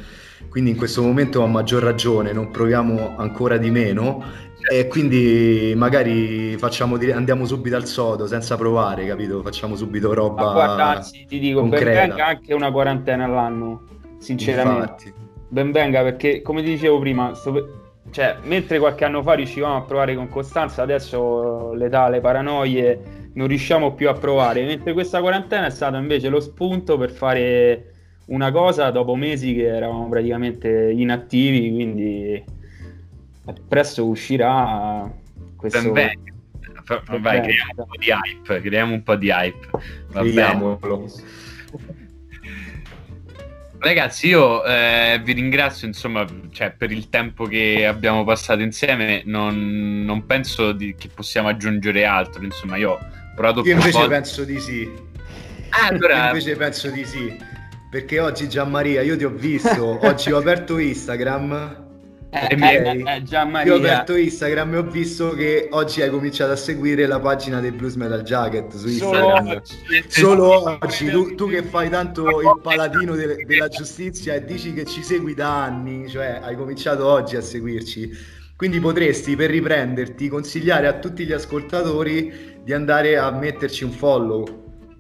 Quindi 0.50 0.72
in 0.72 0.76
questo 0.76 1.02
momento 1.02 1.42
a 1.42 1.48
maggior 1.48 1.82
ragione 1.82 2.34
non 2.34 2.52
proviamo 2.52 3.16
ancora 3.16 3.56
di 3.56 3.72
meno. 3.72 4.50
E 4.70 4.88
quindi 4.88 5.74
magari 5.78 6.58
facciamo, 6.58 6.98
andiamo 7.14 7.46
subito 7.46 7.78
al 7.78 7.86
sodo 7.86 8.28
senza 8.28 8.58
provare 8.58 9.08
capito? 9.08 9.42
Facciamo 9.42 9.78
subito 9.78 10.14
roba 10.14 10.44
Ma 10.44 10.52
guarda 10.52 10.86
anzi 10.98 11.26
ti 11.26 11.40
dico 11.40 11.62
concreta. 11.62 11.86
ben 11.86 12.08
venga 12.10 12.26
anche 12.28 12.54
una 12.54 12.72
quarantena 12.72 13.24
all'anno 13.24 13.84
sinceramente. 14.18 15.14
Ben 15.48 15.72
venga 15.72 16.04
perché 16.04 16.42
come 16.42 16.62
dicevo 16.62 17.00
prima 17.00 17.34
sto... 17.34 17.94
cioè 18.12 18.36
mentre 18.44 18.80
qualche 18.80 19.06
anno 19.06 19.24
fa 19.24 19.34
riuscivamo 19.34 19.78
a 19.78 19.82
provare 19.82 20.14
con 20.14 20.28
costanza 20.28 20.82
adesso 20.82 21.74
l'età 21.74 22.10
le 22.10 22.20
paranoie 22.20 23.20
non 23.34 23.48
riusciamo 23.48 23.94
più 23.94 24.10
a 24.10 24.14
provare, 24.14 24.66
mentre 24.66 24.94
questa 24.94 25.20
quarantena 25.22 25.68
è 25.68 25.72
stata 25.72 25.98
invece 25.98 26.30
lo 26.30 26.40
spunto 26.40 26.98
per 26.98 27.12
fare 27.12 27.94
una 28.26 28.52
cosa 28.52 28.90
dopo 28.92 29.16
mesi 29.16 29.54
che 29.54 29.68
eravamo 29.68 30.10
praticamente 30.10 30.92
inattivi, 30.92 31.72
quindi 31.72 32.44
presto 33.68 34.06
uscirà 34.06 35.12
questo... 35.56 35.92
Ben 35.92 36.30
Vai, 37.20 37.42
creiamo 37.42 37.74
un 37.78 37.86
po' 37.86 37.98
di 37.98 38.10
hype, 38.10 38.62
creiamo 38.62 38.94
un 38.94 39.04
po' 39.04 39.16
di 39.16 39.30
hype. 39.30 39.70
Ragazzi, 43.78 44.28
io 44.28 44.64
eh, 44.64 45.20
vi 45.24 45.34
ringrazio 45.34 45.88
insomma 45.88 46.26
cioè, 46.52 46.72
per 46.72 46.92
il 46.92 47.10
tempo 47.10 47.46
che 47.46 47.86
abbiamo 47.86 48.24
passato 48.24 48.62
insieme. 48.62 49.24
Non, 49.26 50.04
non 50.04 50.26
penso 50.26 50.72
di, 50.72 50.96
che 50.96 51.08
possiamo 51.08 51.48
aggiungere 51.48 52.06
altro. 52.06 52.44
Insomma, 52.44 52.78
io 52.78 53.00
provato 53.36 53.62
Io 53.66 53.74
invece 53.74 54.08
penso 54.08 54.44
di 54.44 54.60
sì. 54.60 54.90
Ah, 55.70 55.88
allora... 55.88 56.16
Io 56.16 56.28
invece 56.28 56.56
penso 56.56 56.90
di 56.90 57.06
sì. 57.06 57.50
Perché 57.92 58.20
oggi 58.20 58.48
Gianmaria, 58.48 59.02
io 59.02 59.18
ti 59.18 59.26
ho 59.26 59.30
visto, 59.30 60.00
oggi 60.08 60.32
ho 60.32 60.38
aperto 60.38 60.78
Instagram. 60.78 61.80
Eh, 62.34 62.48
eh, 62.50 63.04
eh, 63.06 63.24
Io 63.66 63.74
ho 63.74 63.78
aperto 63.78 64.16
Instagram 64.16 64.76
e 64.76 64.78
ho 64.78 64.84
visto 64.84 65.32
che 65.32 65.68
oggi 65.72 66.02
hai 66.02 66.10
cominciato 66.10 66.54
a 66.54 66.56
seguire 66.56 67.06
la 67.06 67.20
pagina 67.20 67.60
dei 67.60 67.72
Blues 67.72 67.96
Metal 67.96 68.22
Jacket 68.22 68.74
su 68.74 68.88
Instagram. 68.88 69.62
Solo, 69.62 69.62
Solo 70.08 70.80
oggi, 70.82 71.10
tu, 71.10 71.36
tu, 71.36 71.50
che 71.50 71.64
fai 71.64 71.90
tanto 71.90 72.40
il 72.40 72.60
paladino 72.64 73.16
de- 73.16 73.44
della 73.46 73.68
giustizia 73.68 74.36
e 74.36 74.46
dici 74.46 74.72
che 74.72 74.86
ci 74.86 75.04
segui 75.04 75.34
da 75.34 75.64
anni, 75.64 76.08
cioè 76.08 76.40
hai 76.42 76.56
cominciato 76.56 77.06
oggi 77.06 77.36
a 77.36 77.42
seguirci. 77.42 78.40
Quindi 78.62 78.80
potresti, 78.80 79.36
per 79.36 79.50
riprenderti, 79.50 80.28
consigliare 80.28 80.86
a 80.86 81.00
tutti 81.00 81.26
gli 81.26 81.32
ascoltatori 81.32 82.60
di 82.64 82.74
andare 82.74 83.18
a 83.18 83.32
metterci 83.32 83.84
un 83.84 83.90
follow. 83.90 84.94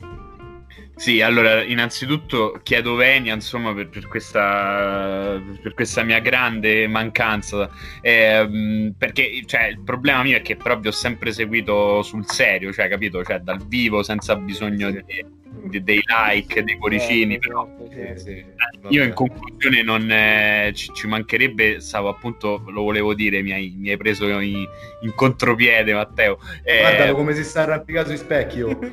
Sì, 0.95 1.21
allora, 1.21 1.62
innanzitutto 1.62 2.60
chiedo 2.63 2.95
venia, 2.95 3.36
insomma, 3.36 3.71
per, 3.76 3.89
per, 3.89 4.08
questa, 4.08 5.39
per 5.62 5.76
questa, 5.76 6.02
mia 6.02 6.17
grande 6.17 6.88
mancanza, 6.88 7.69
eh, 8.02 8.91
perché 8.97 9.43
cioè, 9.45 9.67
il 9.67 9.82
problema 9.84 10.24
mio 10.24 10.38
è 10.38 10.41
che 10.41 10.56
proprio 10.56 10.89
ho 10.89 10.95
sempre 10.95 11.32
seguito 11.32 12.02
sul 12.02 12.26
serio, 12.26 12.74
cioè, 12.74 12.89
capito? 12.89 13.24
Cioè, 13.24 13.41
dal 13.41 13.63
vivo, 13.67 14.02
senza 14.02 14.36
bisogno 14.38 14.89
di, 14.89 15.24
dei 15.63 16.02
like, 16.06 16.63
dei 16.63 16.78
cuoricini, 16.78 17.39
però 17.39 17.67
sì, 17.89 18.19
sì, 18.19 18.45
io 18.89 19.04
in 19.04 19.13
conclusione 19.13 19.84
non 19.84 20.10
eh, 20.10 20.71
ci, 20.74 20.91
ci, 20.93 21.08
mancherebbe, 21.08 21.80
stavo 21.80 22.10
appunto, 22.10 22.63
lo 22.67 22.84
volevo 22.84 23.13
dire, 23.13 23.41
mi 23.41 23.52
hai, 23.52 23.74
mi 23.78 23.89
hai 23.89 23.97
preso 23.97 24.28
in, 24.39 24.65
in, 25.02 25.13
contropiede, 25.15 25.93
Matteo. 25.93 26.39
Eh, 26.63 26.80
Guardalo 26.80 27.15
come 27.15 27.34
si 27.34 27.43
sta 27.43 27.62
arrampicato 27.62 28.12
in 28.12 28.17
specchio. 28.17 28.80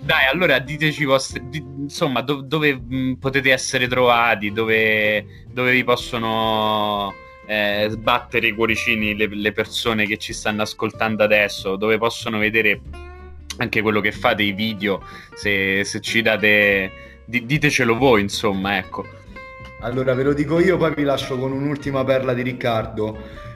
Dai, 0.00 0.26
allora 0.30 0.58
diteci 0.58 1.04
vostri, 1.04 1.42
di, 1.48 1.58
insomma, 1.58 2.20
do, 2.20 2.42
dove 2.42 2.74
mh, 2.74 3.14
potete 3.18 3.50
essere 3.52 3.88
trovati, 3.88 4.52
dove, 4.52 5.44
dove 5.48 5.72
vi 5.72 5.82
possono 5.82 7.12
eh, 7.46 7.86
sbattere 7.90 8.48
i 8.48 8.52
cuoricini 8.52 9.16
le, 9.16 9.26
le, 9.28 9.52
persone 9.52 10.06
che 10.06 10.18
ci 10.18 10.32
stanno 10.32 10.62
ascoltando 10.62 11.24
adesso, 11.24 11.76
dove 11.76 11.98
possono 11.98 12.38
vedere 12.38 12.80
anche 13.58 13.82
quello 13.82 14.00
che 14.00 14.12
fate, 14.12 14.42
i 14.42 14.52
video, 14.52 15.02
se, 15.34 15.84
se 15.84 16.00
ci 16.00 16.22
date, 16.22 16.90
di, 17.24 17.44
ditecelo 17.46 17.96
voi, 17.96 18.20
insomma, 18.22 18.78
ecco. 18.78 19.04
Allora 19.80 20.14
ve 20.14 20.22
lo 20.22 20.32
dico 20.32 20.60
io, 20.60 20.76
poi 20.76 20.94
vi 20.94 21.02
lascio 21.02 21.36
con 21.38 21.52
un'ultima 21.52 22.04
perla 22.04 22.34
di 22.34 22.42
Riccardo 22.42 23.50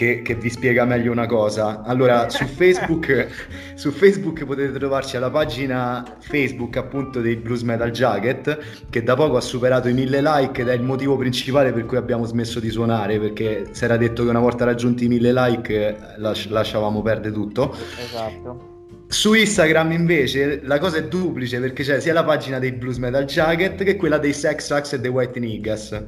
che, 0.00 0.22
che, 0.22 0.34
vi 0.34 0.48
spiega 0.48 0.86
meglio 0.86 1.12
una 1.12 1.26
cosa. 1.26 1.82
Allora, 1.82 2.30
su 2.30 2.46
Facebook, 2.48 3.28
su 3.74 3.90
Facebook 3.90 4.44
potete 4.46 4.78
trovarci 4.78 5.16
alla 5.16 5.28
pagina 5.28 6.16
Facebook 6.20 6.78
appunto 6.78 7.20
dei 7.20 7.36
Blues 7.36 7.60
Metal 7.60 7.90
Jacket, 7.90 8.86
che 8.88 9.02
da 9.02 9.14
poco 9.14 9.36
ha 9.36 9.42
superato 9.42 9.88
i 9.88 9.92
mille 9.92 10.22
like 10.22 10.62
ed 10.62 10.68
è 10.68 10.72
il 10.72 10.82
motivo 10.82 11.18
principale 11.18 11.72
per 11.72 11.84
cui 11.84 11.98
abbiamo 11.98 12.24
smesso 12.24 12.60
di 12.60 12.70
suonare, 12.70 13.18
perché 13.20 13.68
si 13.72 13.84
era 13.84 13.98
detto 13.98 14.24
che 14.24 14.30
una 14.30 14.40
volta 14.40 14.64
raggiunti 14.64 15.04
i 15.04 15.08
mille 15.08 15.32
like 15.34 16.14
las- 16.16 16.48
lasciavamo 16.48 17.02
perdere 17.02 17.34
tutto. 17.34 17.76
Esatto. 18.02 18.69
Su 19.10 19.34
Instagram 19.34 19.90
invece 19.90 20.60
la 20.62 20.78
cosa 20.78 20.98
è 20.98 21.08
duplice 21.08 21.58
perché 21.58 21.82
c'è 21.82 22.00
sia 22.00 22.12
la 22.12 22.22
pagina 22.22 22.60
dei 22.60 22.70
Blues 22.70 22.98
Metal 22.98 23.24
Jacket 23.24 23.82
che 23.82 23.96
quella 23.96 24.18
dei 24.18 24.32
Sex 24.32 24.66
Sax 24.66 24.92
e 24.92 25.00
dei 25.00 25.10
White 25.10 25.40
Niggas. 25.40 26.04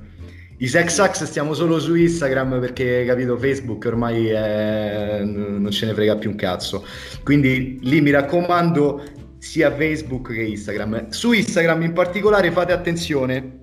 I 0.59 0.69
sex 0.69 0.97
hacks 1.01 1.25
stiamo 1.25 1.55
solo 1.55 1.81
su 1.81 1.97
Instagram 1.97 2.61
perché, 2.61 3.05
capito, 3.05 3.37
Facebook 3.37 3.85
ormai 3.85 4.29
è... 4.29 5.21
non 5.25 5.69
ce 5.73 5.87
ne 5.87 5.95
frega 5.95 6.15
più 6.15 6.31
un 6.31 6.37
cazzo. 6.37 6.87
Quindi 7.25 7.81
lì 7.83 8.01
mi 8.01 8.11
raccomando 8.11 9.03
sia 9.39 9.75
Facebook 9.75 10.33
che 10.33 10.43
Instagram. 10.43 11.09
Su 11.09 11.33
Instagram 11.33 11.83
in 11.83 11.93
particolare 11.93 12.53
fate 12.53 12.73
attenzione 12.73 13.63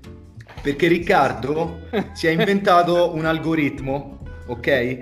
perché 0.62 0.89
Riccardo 0.89 1.88
si 2.12 2.28
è 2.28 2.32
inventato 2.32 3.15
un 3.15 3.23
algoritmo, 3.23 4.19
ok? 4.47 4.99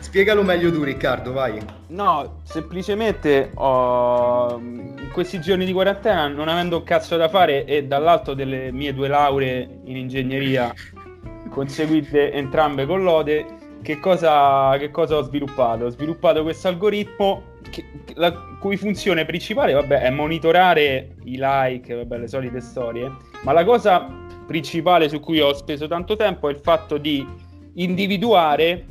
Spiegalo 0.00 0.42
meglio 0.42 0.72
tu 0.72 0.82
Riccardo, 0.82 1.32
vai. 1.32 1.58
No, 1.88 2.40
semplicemente 2.44 3.50
ho... 3.54 4.58
in 4.58 5.08
questi 5.12 5.40
giorni 5.40 5.64
di 5.64 5.72
quarantena, 5.72 6.28
non 6.28 6.48
avendo 6.48 6.78
un 6.78 6.84
cazzo 6.84 7.16
da 7.16 7.28
fare 7.28 7.64
e 7.64 7.84
dall'alto 7.84 8.34
delle 8.34 8.70
mie 8.72 8.94
due 8.94 9.08
lauree 9.08 9.80
in 9.84 9.96
ingegneria 9.96 10.72
conseguite 11.50 12.32
entrambe 12.32 12.86
con 12.86 13.02
lode, 13.02 13.56
che 13.82 13.98
cosa, 14.00 14.76
che 14.78 14.90
cosa 14.90 15.16
ho 15.16 15.22
sviluppato? 15.22 15.86
Ho 15.86 15.90
sviluppato 15.90 16.42
questo 16.42 16.68
algoritmo 16.68 17.42
che, 17.70 17.84
la 18.14 18.32
cui 18.60 18.76
funzione 18.76 19.24
principale 19.24 19.72
vabbè, 19.72 20.00
è 20.00 20.10
monitorare 20.10 21.16
i 21.24 21.36
like, 21.38 21.94
vabbè, 21.94 22.18
le 22.18 22.28
solite 22.28 22.60
storie, 22.60 23.10
ma 23.42 23.52
la 23.52 23.64
cosa 23.64 24.06
principale 24.46 25.08
su 25.08 25.20
cui 25.20 25.40
ho 25.40 25.52
speso 25.54 25.86
tanto 25.86 26.16
tempo 26.16 26.48
è 26.48 26.52
il 26.52 26.58
fatto 26.58 26.96
di 26.96 27.26
individuare 27.74 28.86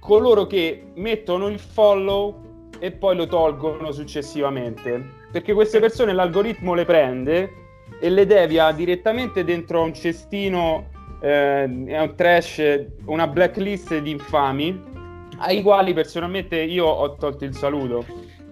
coloro 0.00 0.46
che 0.46 0.86
mettono 0.94 1.48
il 1.48 1.58
follow 1.58 2.68
e 2.78 2.90
poi 2.90 3.14
lo 3.14 3.26
tolgono 3.26 3.92
successivamente. 3.92 5.18
Perché 5.30 5.52
queste 5.52 5.78
persone 5.78 6.12
l'algoritmo 6.12 6.74
le 6.74 6.84
prende 6.84 7.52
e 8.00 8.10
le 8.10 8.26
devia 8.26 8.72
direttamente 8.72 9.44
dentro 9.44 9.82
un 9.82 9.94
cestino 9.94 10.88
eh, 11.20 11.64
un 11.64 12.12
trash, 12.16 12.86
una 13.04 13.26
blacklist 13.26 13.98
di 13.98 14.10
infami 14.10 14.88
ai 15.38 15.62
quali 15.62 15.92
personalmente 15.92 16.60
io 16.60 16.86
ho 16.86 17.14
tolto 17.14 17.44
il 17.44 17.54
saluto. 17.54 18.04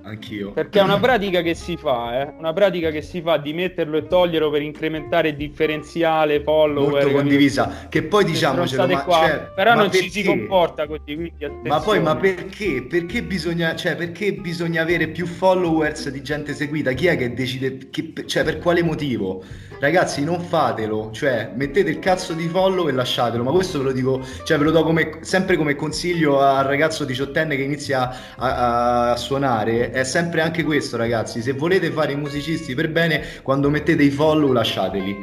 Anch'io. 0.08 0.52
Perché 0.52 0.80
è 0.80 0.82
una 0.82 0.98
pratica 0.98 1.42
che 1.42 1.54
si 1.54 1.76
fa, 1.76 2.20
eh? 2.20 2.34
una 2.38 2.52
pratica 2.52 2.90
che 2.90 3.02
si 3.02 3.20
fa 3.20 3.36
di 3.36 3.52
metterlo 3.52 3.98
e 3.98 4.06
toglierlo 4.06 4.50
per 4.50 4.62
incrementare 4.62 5.28
il 5.28 5.36
differenziale, 5.36 6.40
follower. 6.42 7.04
Molto 7.04 7.10
condivisa. 7.10 7.86
Che 7.88 8.02
poi 8.04 8.24
diciamocelo, 8.24 8.86
ma, 8.86 9.04
cioè, 9.06 9.50
però 9.54 9.74
ma 9.74 9.82
non 9.82 9.90
perché? 9.90 10.04
ci 10.04 10.10
si 10.10 10.24
comporta 10.24 10.86
così. 10.86 11.32
Ma 11.64 11.80
poi, 11.80 12.00
ma 12.00 12.16
perché? 12.16 12.86
Perché 12.88 13.22
bisogna, 13.22 13.76
cioè, 13.76 13.96
perché 13.96 14.32
bisogna 14.32 14.82
avere 14.82 15.08
più 15.08 15.26
followers 15.26 16.08
di 16.08 16.22
gente 16.22 16.54
seguita? 16.54 16.92
Chi 16.92 17.06
è 17.06 17.16
che 17.16 17.34
decide? 17.34 17.90
Che, 17.90 18.12
cioè, 18.26 18.44
per 18.44 18.58
quale 18.58 18.82
motivo? 18.82 19.44
Ragazzi, 19.80 20.24
non 20.24 20.40
fatelo, 20.40 21.10
cioè, 21.12 21.52
mettete 21.54 21.90
il 21.90 22.00
cazzo 22.00 22.32
di 22.32 22.48
follow 22.48 22.88
e 22.88 22.92
lasciatelo. 22.92 23.44
Ma 23.44 23.52
questo 23.52 23.78
ve 23.78 23.84
lo 23.84 23.92
dico, 23.92 24.20
cioè, 24.42 24.58
ve 24.58 24.64
lo 24.64 24.70
do 24.70 24.82
come, 24.82 25.18
sempre 25.20 25.56
come 25.56 25.76
consiglio 25.76 26.40
al 26.40 26.64
ragazzo 26.64 27.04
diciottenne 27.04 27.54
che 27.54 27.62
inizia 27.62 28.34
a, 28.36 29.10
a 29.12 29.16
suonare 29.16 29.92
è 30.00 30.04
sempre 30.04 30.40
anche 30.40 30.62
questo, 30.62 30.96
ragazzi. 30.96 31.42
Se 31.42 31.52
volete 31.52 31.90
fare 31.90 32.12
i 32.12 32.16
musicisti 32.16 32.74
per 32.74 32.90
bene, 32.90 33.22
quando 33.42 33.70
mettete 33.70 34.02
i 34.02 34.10
follow, 34.10 34.52
lasciateli. 34.52 35.16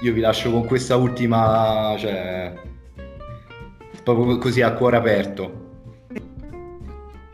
Io 0.00 0.12
vi 0.12 0.20
lascio 0.20 0.50
con 0.50 0.64
questa 0.64 0.96
ultima, 0.96 1.94
cioè, 1.98 2.52
proprio 4.02 4.38
così 4.38 4.62
a 4.62 4.72
cuore 4.72 4.96
aperto. 4.96 5.66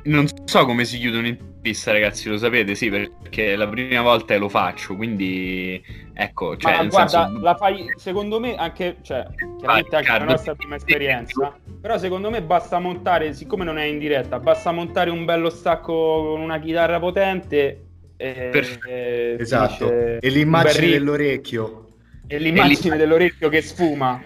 Non 0.05 0.27
so 0.45 0.65
come 0.65 0.85
si 0.85 0.99
chiude 0.99 1.39
un'intervista, 1.65 1.93
ragazzi, 1.93 2.29
lo 2.29 2.37
sapete, 2.37 2.75
sì, 2.75 2.91
perché 2.91 3.57
la 3.57 3.67
prima 3.67 4.03
volta 4.03 4.37
lo 4.37 4.51
faccio, 4.51 4.95
quindi 4.95 5.83
ecco, 6.13 6.57
cioè, 6.59 6.77
Ma 6.77 6.85
guarda, 6.85 7.27
senso... 7.27 7.41
la 7.41 7.55
fai 7.57 7.87
secondo 7.97 8.39
me 8.39 8.55
anche, 8.55 8.97
cioè, 9.01 9.27
chiaramente 9.59 9.97
anche 9.97 10.11
la 10.11 10.25
nostra 10.25 10.55
prima 10.55 10.77
esperienza, 10.77 11.57
però 11.81 11.97
secondo 11.97 12.29
me 12.31 12.43
basta 12.43 12.79
montare, 12.79 13.33
siccome 13.33 13.65
non 13.65 13.79
è 13.79 13.85
in 13.85 13.99
diretta, 13.99 14.39
basta 14.39 14.71
montare 14.73 15.09
un 15.09 15.25
bello 15.25 15.49
stacco 15.49 16.33
con 16.33 16.41
una 16.41 16.61
chitarra 16.61 16.99
potente 16.99 17.87
e, 18.17 18.51
e 18.87 19.37
esatto, 19.39 19.91
e 19.91 20.29
l'immagine 20.29 20.89
dell'orecchio. 20.89 21.81
E 22.27 22.39
l'immagine 22.39 22.97
dell'orecchio 22.97 23.49
che 23.49 23.63
sfuma, 23.63 24.21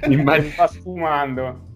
che 0.00 0.50
sta 0.50 0.66
sfumando. 0.66 1.68